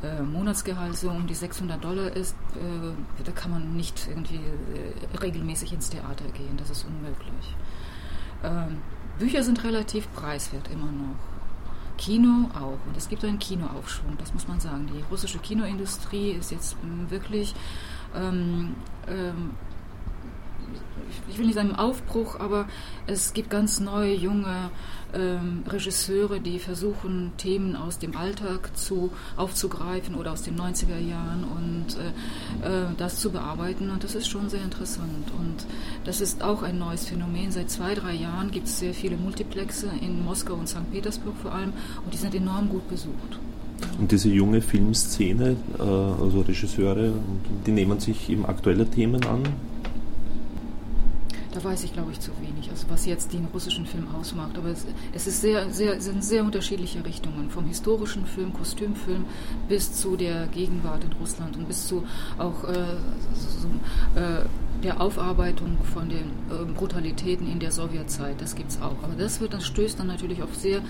äh, 0.02 0.20
Monatsgehalt 0.20 0.96
so 0.96 1.11
um 1.11 1.28
die 1.28 1.35
600 1.35 1.83
Dollar 1.83 2.16
ist, 2.16 2.35
äh, 2.57 3.22
da 3.22 3.31
kann 3.31 3.52
man 3.52 3.76
nicht 3.76 4.09
irgendwie 4.09 4.40
äh, 4.40 5.16
regelmäßig 5.18 5.72
ins 5.72 5.90
Theater 5.90 6.24
gehen. 6.35 6.57
Das 6.57 6.70
ist 6.70 6.85
unmöglich. 6.85 7.55
Ähm, 8.42 8.78
Bücher 9.20 9.44
sind 9.44 9.62
relativ 9.62 10.12
preiswert 10.12 10.68
immer 10.72 10.90
noch. 10.90 11.14
Kino 11.98 12.50
auch. 12.55 12.78
Und 12.87 12.96
es 12.96 13.09
gibt 13.09 13.24
einen 13.24 13.38
Kinoaufschwung, 13.38 14.16
das 14.18 14.33
muss 14.35 14.48
man 14.48 14.61
sagen. 14.61 14.88
Die 14.92 15.02
russische 15.11 15.38
Kinoindustrie 15.38 16.33
ist 16.33 16.50
jetzt 16.50 16.76
wirklich, 17.09 17.55
ähm, 18.14 18.74
ähm, 19.09 19.50
ich 21.28 21.38
will 21.38 21.46
nicht 21.46 21.54
sagen 21.54 21.74
Aufbruch, 21.74 22.38
aber 22.40 22.66
es 23.06 23.32
gibt 23.32 23.50
ganz 23.50 23.80
neue, 23.80 24.14
junge 24.14 24.70
ähm, 25.14 25.62
Regisseure, 25.66 26.40
die 26.40 26.58
versuchen, 26.58 27.32
Themen 27.37 27.76
aus 27.76 27.98
dem 27.98 28.16
Alltag 28.16 28.76
zu, 28.76 29.11
aufzugreifen 29.37 30.14
oder 30.14 30.32
aus 30.32 30.42
den 30.42 30.58
90er 30.58 30.98
Jahren 30.98 31.44
und 31.44 31.96
äh, 31.96 32.68
äh, 32.68 32.87
das 32.96 33.20
zu 33.20 33.30
bearbeiten. 33.30 33.90
Und 33.90 34.04
das 34.04 34.14
ist 34.14 34.28
schon 34.28 34.48
sehr 34.48 34.62
interessant. 34.62 35.30
Und 35.38 35.66
das 36.04 36.20
ist 36.20 36.42
auch 36.42 36.62
ein 36.62 36.78
neues 36.78 37.06
Phänomen. 37.06 37.50
Seit 37.50 37.70
zwei, 37.70 37.94
drei 37.94 38.14
Jahren 38.14 38.50
gibt 38.50 38.66
es 38.66 38.78
sehr 38.78 38.94
viele 38.94 39.16
Multiplexe 39.16 39.90
in 40.00 40.24
Moskau 40.24 40.54
und 40.54 40.68
St. 40.68 40.90
Petersburg 40.90 41.35
vor 41.40 41.52
allem 41.52 41.72
und 42.04 42.12
die 42.12 42.18
sind 42.18 42.35
enorm 42.35 42.68
gut 42.68 42.88
besucht. 42.88 43.38
Und 43.98 44.12
diese 44.12 44.28
junge 44.28 44.62
Filmszene, 44.62 45.56
äh, 45.78 45.82
also 45.82 46.40
Regisseure, 46.46 47.12
die 47.66 47.72
nehmen 47.72 48.00
sich 48.00 48.30
eben 48.30 48.46
aktuelle 48.46 48.87
Themen 48.87 49.24
an, 49.24 49.42
da 51.52 51.62
weiß 51.62 51.84
ich, 51.84 51.92
glaube 51.92 52.12
ich, 52.12 52.20
zu 52.20 52.30
wenig, 52.40 52.70
also 52.70 52.86
was 52.88 53.06
jetzt 53.06 53.32
den 53.32 53.46
russischen 53.52 53.86
Film 53.86 54.08
ausmacht. 54.14 54.56
Aber 54.56 54.68
es, 54.68 54.86
es 55.12 55.26
ist 55.26 55.40
sehr, 55.40 55.70
sehr, 55.70 56.00
sind 56.00 56.24
sehr 56.24 56.44
unterschiedliche 56.44 57.04
Richtungen, 57.04 57.50
vom 57.50 57.66
historischen 57.66 58.26
Film, 58.26 58.52
Kostümfilm 58.52 59.24
bis 59.68 59.92
zu 59.92 60.16
der 60.16 60.46
Gegenwart 60.48 61.04
in 61.04 61.12
Russland 61.12 61.56
und 61.56 61.68
bis 61.68 61.86
zu 61.86 62.04
auch 62.38 62.64
äh, 62.64 62.96
so, 63.34 63.68
äh, 64.20 64.44
der 64.82 65.00
Aufarbeitung 65.00 65.78
von 65.94 66.08
den 66.08 66.30
äh, 66.50 66.64
Brutalitäten 66.74 67.50
in 67.50 67.60
der 67.60 67.70
Sowjetzeit. 67.70 68.40
Das 68.40 68.54
gibt 68.54 68.70
es 68.70 68.80
auch. 68.80 68.96
Aber 69.02 69.14
das 69.16 69.40
wird, 69.40 69.54
das 69.54 69.64
stößt 69.66 69.98
dann 69.98 70.08
natürlich 70.08 70.42
auf 70.42 70.54
sehr 70.54 70.80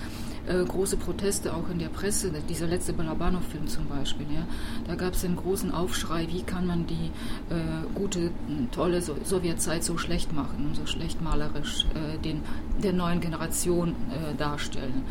äh, 0.47 0.63
große 0.63 0.97
Proteste 0.97 1.53
auch 1.53 1.69
in 1.69 1.79
der 1.79 1.89
Presse, 1.89 2.31
dieser 2.49 2.67
letzte 2.67 2.93
Balabanov-Film 2.93 3.67
zum 3.67 3.87
Beispiel. 3.87 4.27
Ja, 4.33 4.45
da 4.87 4.95
gab 4.95 5.13
es 5.13 5.23
einen 5.23 5.35
großen 5.35 5.71
Aufschrei, 5.71 6.27
wie 6.29 6.43
kann 6.43 6.67
man 6.67 6.85
die 6.87 7.11
äh, 7.49 7.85
gute, 7.95 8.31
tolle 8.71 9.01
so 9.01 9.15
Sowjetzeit 9.23 9.83
so 9.83 9.97
schlecht 9.97 10.33
machen 10.33 10.65
und 10.65 10.75
so 10.75 10.85
schlecht 10.85 11.21
malerisch 11.21 11.85
äh, 11.95 12.17
den, 12.19 12.41
der 12.81 12.93
neuen 12.93 13.21
Generation 13.21 13.89
äh, 13.89 14.35
darstellen. 14.35 15.03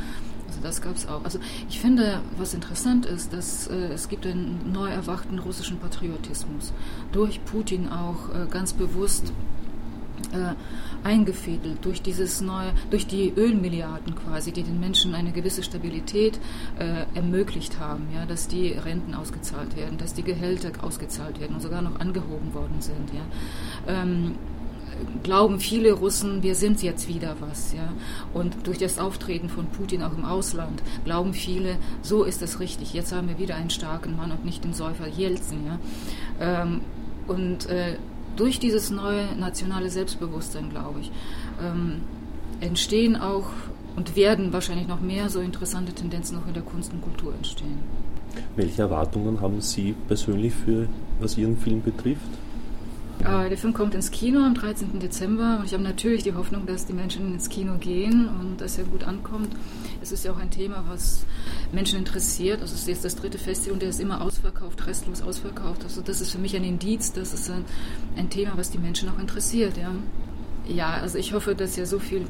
Also 0.49 0.61
das 0.61 0.83
gab 0.83 0.97
es 0.97 1.09
auch. 1.09 1.25
Also 1.25 1.39
ich 1.71 1.81
finde, 1.81 2.21
was 2.37 2.53
interessant 2.53 3.07
ist, 3.07 3.33
dass 3.33 3.69
äh, 3.69 3.75
es 3.95 4.11
gibt 4.11 4.27
einen 4.27 4.71
neu 4.71 4.89
erwachten 4.91 5.39
russischen 5.39 5.79
Patriotismus. 5.79 6.75
Durch 7.11 7.43
Putin 7.47 7.89
auch 7.89 8.29
äh, 8.35 8.47
ganz 8.51 8.75
bewusst 8.75 9.33
äh, 10.33 10.55
eingefädelt 11.07 11.85
durch 11.85 12.03
dieses 12.03 12.41
neue, 12.41 12.73
durch 12.91 13.07
die 13.07 13.33
Ölmilliarden 13.37 14.15
quasi, 14.15 14.53
die 14.53 14.63
den 14.63 14.81
Menschen 14.81 15.15
eine 15.15 15.33
gewisse 15.33 15.63
Stabilität 15.63 16.39
äh, 16.79 17.05
ermöglicht 17.15 17.79
haben, 17.79 18.09
ja, 18.15 18.27
dass 18.27 18.49
die 18.49 18.69
Renten 18.69 19.15
ausgezahlt 19.15 19.77
werden, 19.77 19.99
dass 19.99 20.15
die 20.15 20.23
Gehälter 20.23 20.73
ausgezahlt 20.83 21.41
werden 21.41 21.55
und 21.55 21.63
sogar 21.63 21.83
noch 21.83 21.99
angehoben 22.01 22.55
worden 22.55 22.81
sind, 22.81 23.11
ja. 23.13 23.93
Ähm, 23.93 24.37
glauben 25.23 25.61
viele 25.61 25.93
Russen, 25.93 26.43
wir 26.43 26.55
sind 26.55 26.83
jetzt 26.83 27.09
wieder 27.09 27.37
was, 27.41 27.73
ja. 27.73 27.93
Und 28.35 28.67
durch 28.67 28.79
das 28.79 28.99
Auftreten 28.99 29.49
von 29.49 29.67
Putin 29.67 30.03
auch 30.03 30.17
im 30.17 30.25
Ausland 30.25 30.83
glauben 31.05 31.35
viele, 31.35 31.77
so 32.03 32.25
ist 32.25 32.43
es 32.43 32.61
richtig. 32.61 32.93
Jetzt 32.95 33.13
haben 33.13 33.29
wir 33.29 33.39
wieder 33.39 33.57
einen 33.57 33.71
starken 33.71 34.17
Mann 34.17 34.33
und 34.33 34.45
nicht 34.45 34.65
den 34.65 34.75
Säufer 34.75 35.09
Jelzin, 35.09 35.67
ja. 35.67 35.79
Ähm, 36.41 36.81
und 37.27 37.67
äh, 37.67 37.97
durch 38.37 38.59
dieses 38.59 38.91
neue 38.91 39.37
nationale 39.37 39.91
Selbstbewusstsein, 39.91 40.71
glaube 40.71 41.01
ich, 41.01 41.11
ähm, 41.63 42.01
entstehen 42.61 43.17
auch 43.17 43.47
und 43.97 44.17
werden 44.17 44.53
wahrscheinlich 44.53 44.89
noch 44.89 45.01
mehr 45.01 45.29
so 45.29 45.41
interessante 45.41 45.93
Tendenzen 45.93 46.39
auch 46.39 46.47
in 46.47 46.55
der 46.55 46.63
Kunst 46.63 46.93
und 46.93 47.03
Kultur 47.03 47.35
entstehen. 47.35 47.79
Welche 48.57 48.83
Erwartungen 48.83 49.41
haben 49.41 49.61
Sie 49.61 49.95
persönlich 50.09 50.55
für, 50.55 50.87
was 51.21 51.37
Ihren 51.37 51.59
Film 51.59 51.83
betrifft? 51.83 52.31
Äh, 53.21 53.49
der 53.49 53.59
Film 53.59 53.73
kommt 53.73 53.95
ins 53.95 54.11
Kino 54.11 54.41
am 54.41 54.55
13. 54.55 54.99
Dezember 54.99 55.59
und 55.59 55.67
ich 55.67 55.75
habe 55.75 55.83
natürlich 55.83 56.23
die 56.23 56.35
Hoffnung, 56.35 56.67
dass 56.67 56.87
die 56.87 56.93
Menschen 56.93 57.33
ins 57.33 57.49
Kino 57.49 57.77
gehen 57.79 58.29
und 58.29 58.61
dass 58.61 58.79
er 58.79 58.85
gut 58.85 59.05
ankommt. 59.05 59.55
Es 60.01 60.13
ist 60.13 60.25
ja 60.25 60.33
auch 60.33 60.39
ein 60.39 60.51
Thema, 60.51 60.85
was 60.89 61.25
Menschen 61.73 61.99
interessiert. 61.99 62.61
Also 62.61 62.75
es 62.75 62.81
ist 62.81 62.89
jetzt 62.89 63.05
das 63.05 63.17
dritte 63.17 63.39
Festival 63.39 63.75
und 63.75 63.83
der 63.83 63.91
ist 63.91 64.01
immer 64.01 64.21
ausverkauft, 64.21 64.87
restlos 64.87 65.23
ausverkauft. 65.23 65.85
Also 65.85 66.01
das 66.01 66.21
ist 66.21 66.33
für 66.33 66.39
mich 66.39 66.57
ein 66.57 66.65
Indiz, 66.65 67.13
das 67.13 67.33
ist 67.33 67.51
ein, 67.51 67.65
ein 68.17 68.29
Thema, 68.31 68.53
was 68.57 68.71
die 68.71 68.79
Menschen 68.79 69.09
auch 69.09 69.19
interessiert. 69.19 69.77
Ja, 69.77 69.93
ja 70.67 70.91
also 70.95 71.19
ich 71.19 71.33
hoffe, 71.33 71.55
dass 71.55 71.77
ja 71.77 71.87
so 71.87 71.99
viel 71.99 72.27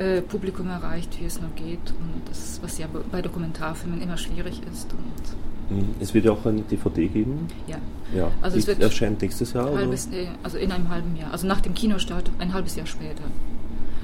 äh, 0.00 0.22
Publikum 0.22 0.68
erreicht, 0.68 1.20
wie 1.20 1.24
es 1.24 1.40
nur 1.40 1.50
geht. 1.50 1.90
Und 1.90 2.22
das, 2.28 2.60
was 2.62 2.78
ja 2.78 2.86
bei 3.10 3.22
Dokumentarfilmen 3.22 4.02
immer 4.02 4.16
schwierig 4.16 4.60
ist. 4.70 4.92
Und 4.92 5.49
es 6.00 6.14
wird 6.14 6.24
ja 6.24 6.32
auch 6.32 6.44
eine 6.46 6.62
DVD 6.62 7.08
geben. 7.08 7.48
Ja. 7.66 7.78
ja. 8.14 8.30
Also 8.42 8.58
es 8.58 8.66
wird 8.66 8.80
erscheint 8.80 9.22
nächstes 9.22 9.52
Jahr? 9.52 9.74
Halbes, 9.74 10.08
also 10.42 10.58
in 10.58 10.72
einem 10.72 10.88
halben 10.88 11.16
Jahr. 11.16 11.32
Also 11.32 11.46
nach 11.46 11.60
dem 11.60 11.74
Kinostart 11.74 12.30
ein 12.38 12.52
halbes 12.52 12.76
Jahr 12.76 12.86
später. 12.86 13.24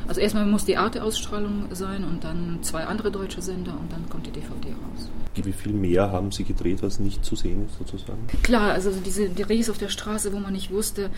Also 0.09 0.20
erstmal 0.20 0.46
muss 0.46 0.64
die 0.64 0.76
Arte-Ausstrahlung 0.76 1.64
sein 1.72 2.05
und 2.05 2.22
dann 2.22 2.61
zwei 2.62 2.85
andere 2.85 3.11
deutsche 3.11 3.42
Sender 3.42 3.72
und 3.72 3.90
dann 3.90 4.09
kommt 4.09 4.26
die 4.26 4.31
DVD 4.31 4.68
raus. 4.68 5.11
Wie 5.35 5.52
viel 5.52 5.72
mehr 5.72 6.12
haben 6.12 6.31
Sie 6.31 6.44
gedreht, 6.44 6.83
was 6.83 6.98
nicht 6.98 7.24
zu 7.24 7.37
sehen 7.37 7.66
ist 7.66 7.76
sozusagen? 7.76 8.26
Klar, 8.42 8.72
also 8.72 8.90
diese 9.05 9.29
Drehs 9.29 9.68
auf 9.68 9.79
der 9.79 9.88
Straße, 9.88 10.33
wo 10.33 10.38
man 10.38 10.52
nicht 10.52 10.70
wusste, 10.70 11.11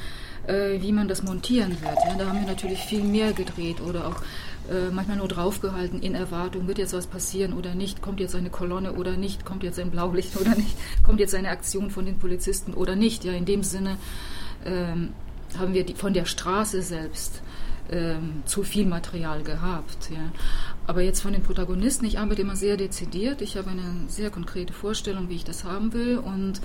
äh, 0.48 0.80
wie 0.82 0.92
man 0.92 1.08
das 1.08 1.22
montieren 1.22 1.70
wird. 1.80 1.98
Ja, 2.06 2.16
da 2.16 2.26
haben 2.26 2.40
wir 2.40 2.46
natürlich 2.46 2.80
viel 2.80 3.04
mehr 3.04 3.32
gedreht 3.32 3.80
oder 3.80 4.08
auch 4.08 4.22
äh, 4.70 4.90
manchmal 4.90 5.18
nur 5.18 5.28
draufgehalten 5.28 6.02
in 6.02 6.14
Erwartung, 6.14 6.66
wird 6.66 6.78
jetzt 6.78 6.92
was 6.92 7.06
passieren 7.06 7.52
oder 7.52 7.74
nicht, 7.74 8.02
kommt 8.02 8.20
jetzt 8.20 8.34
eine 8.34 8.50
Kolonne 8.50 8.94
oder 8.94 9.16
nicht, 9.16 9.44
kommt 9.44 9.62
jetzt 9.62 9.78
ein 9.78 9.90
Blaulicht 9.90 10.38
oder 10.40 10.54
nicht, 10.54 10.76
kommt 11.02 11.20
jetzt 11.20 11.34
eine 11.34 11.50
Aktion 11.50 11.90
von 11.90 12.06
den 12.06 12.18
Polizisten 12.18 12.74
oder 12.74 12.96
nicht. 12.96 13.24
Ja, 13.24 13.32
in 13.32 13.44
dem 13.44 13.62
Sinne 13.62 13.96
ähm, 14.64 15.12
haben 15.58 15.74
wir 15.74 15.84
die, 15.84 15.94
von 15.94 16.12
der 16.12 16.24
Straße 16.24 16.82
selbst 16.82 17.42
ähm, 17.90 18.42
zu 18.44 18.62
viel 18.62 18.86
Material 18.86 19.42
gehabt. 19.42 20.10
Ja. 20.10 20.32
Aber 20.86 21.02
jetzt 21.02 21.20
von 21.20 21.32
den 21.32 21.42
Protagonisten, 21.42 22.06
ich 22.06 22.18
arbeite 22.18 22.42
immer 22.42 22.56
sehr 22.56 22.76
dezidiert. 22.76 23.42
Ich 23.42 23.56
habe 23.56 23.70
eine 23.70 24.08
sehr 24.08 24.30
konkrete 24.30 24.72
Vorstellung, 24.72 25.28
wie 25.28 25.34
ich 25.34 25.44
das 25.44 25.64
haben 25.64 25.92
will. 25.92 26.18
Und 26.18 26.60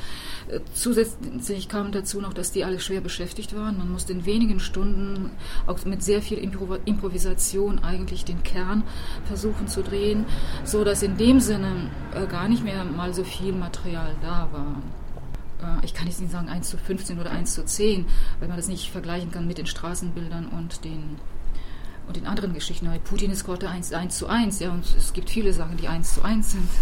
äh, 0.48 0.60
zusätzlich 0.74 1.68
kam 1.68 1.92
dazu 1.92 2.22
noch, 2.22 2.34
dass 2.34 2.52
die 2.52 2.64
alle 2.64 2.80
schwer 2.80 3.02
beschäftigt 3.02 3.56
waren. 3.56 3.78
Man 3.78 3.92
musste 3.92 4.14
in 4.14 4.26
wenigen 4.26 4.60
Stunden 4.60 5.32
auch 5.68 5.84
mit 5.86 6.02
sehr 6.04 6.22
viel 6.22 6.38
Impro 6.38 6.78
Improvisation 6.86 7.80
eigentlich 7.80 8.24
den 8.24 8.44
Kern 8.44 8.84
versuchen 9.26 9.68
zu 9.68 9.84
drehen, 9.84 10.26
so 10.64 10.84
dass 10.84 11.04
in 11.04 11.18
dem 11.18 11.40
Sinne 11.40 11.90
äh, 12.14 12.26
gar 12.28 12.48
nicht 12.48 12.64
mehr 12.64 12.84
mal 12.86 13.14
so 13.14 13.24
viel 13.24 13.52
Material 13.52 14.16
da 14.22 14.48
war. 14.52 14.82
Äh, 15.64 15.86
ich 15.86 15.94
kann 15.94 16.08
jetzt 16.08 16.22
nicht 16.22 16.32
sagen 16.32 16.50
1 16.50 16.70
zu 16.70 16.78
15 16.78 17.20
oder 17.20 17.32
1 17.32 17.54
zu 17.54 17.66
10, 17.66 18.06
weil 18.40 18.48
man 18.48 18.58
das 18.58 18.68
nicht 18.68 18.92
vergleichen 18.92 19.32
kann 19.32 19.48
mit 19.48 19.58
den 19.58 19.68
Straßenbildern 19.68 20.48
und 20.48 20.84
den, 20.84 21.18
und 22.08 22.16
den 22.16 22.28
anderen 22.28 22.54
Geschichten. 22.54 22.90
Putin 23.04 23.32
ist 23.32 23.46
gerade 23.46 23.70
1, 23.70 23.94
1 23.94 24.18
zu 24.18 24.28
1, 24.28 24.60
ja, 24.60 24.72
und 24.72 24.86
es 24.98 25.14
gibt 25.14 25.30
viele 25.30 25.54
Sachen, 25.54 25.78
die 25.78 25.88
1 25.88 26.16
zu 26.16 26.24
1 26.24 26.52
sind. 26.52 26.70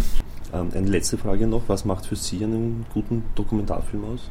Ähm, 0.53 0.69
eine 0.73 0.87
letzte 0.87 1.17
Frage 1.17 1.47
noch, 1.47 1.61
was 1.67 1.85
macht 1.85 2.05
für 2.05 2.17
Sie 2.17 2.43
einen 2.43 2.85
guten 2.93 3.23
Dokumentarfilm 3.35 4.03
aus? 4.03 4.29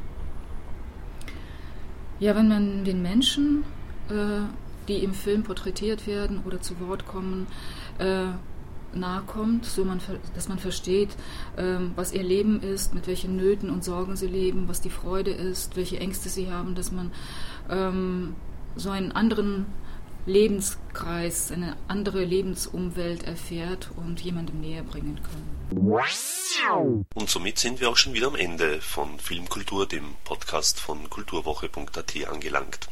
Ja, 2.19 2.37
wenn 2.37 2.49
man 2.49 2.85
den 2.85 3.01
Menschen, 3.01 3.65
äh, 4.11 4.43
die 4.87 5.03
im 5.03 5.15
Film 5.15 5.45
porträtiert 5.45 6.07
werden 6.07 6.43
oder 6.45 6.61
zu 6.61 6.79
Wort 6.81 7.07
kommen, 7.07 7.47
äh, 7.99 8.27
nahe 8.95 9.23
kommt, 9.23 9.65
so 9.65 9.85
man, 9.85 10.01
dass 10.35 10.49
man 10.49 10.59
versteht, 10.59 11.11
ähm, 11.57 11.93
was 11.97 12.13
ihr 12.13 12.23
Leben 12.23 12.63
ist, 12.63 12.95
mit 12.95 13.07
welchen 13.07 13.37
Nöten 13.37 13.71
und 13.71 13.85
Sorgen 13.85 14.17
sie 14.17 14.27
leben, 14.27 14.69
was 14.69 14.81
die 14.81 14.91
Freude 14.91 15.31
ist, 15.31 15.77
welche 15.77 15.99
Ängste 15.99 16.29
sie 16.29 16.51
haben, 16.51 16.75
dass 16.75 16.93
man 16.93 17.13
ähm, 17.69 18.35
so 18.77 18.91
einen 18.91 19.13
anderen 19.13 19.67
Lebenskreis, 20.27 21.51
eine 21.51 21.77
andere 21.89 22.25
Lebensumwelt 22.25 23.25
erfährt 23.25 23.91
und 23.97 24.21
jemandem 24.21 24.61
näher 24.61 24.83
bringen 24.83 25.21
kann. 25.23 25.43
Und 27.15 27.31
somit 27.31 27.59
sind 27.59 27.81
wir 27.81 27.89
auch 27.89 27.97
schon 27.97 28.13
wieder 28.13 28.27
am 28.27 28.35
Ende 28.35 28.81
von 28.81 29.19
Filmkultur, 29.19 29.87
dem 29.87 30.15
Podcast 30.25 30.81
von 30.81 31.09
kulturwoche.at 31.09 32.29
angelangt. 32.29 32.89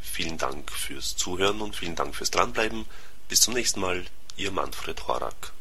Vielen 0.00 0.38
Dank 0.38 0.70
fürs 0.70 1.16
Zuhören 1.16 1.60
und 1.60 1.76
vielen 1.76 1.94
Dank 1.94 2.14
fürs 2.14 2.30
Dranbleiben. 2.30 2.86
Bis 3.28 3.40
zum 3.40 3.54
nächsten 3.54 3.80
Mal. 3.80 4.04
Ihr 4.38 4.50
Manfred 4.50 5.08
Horak. 5.08 5.55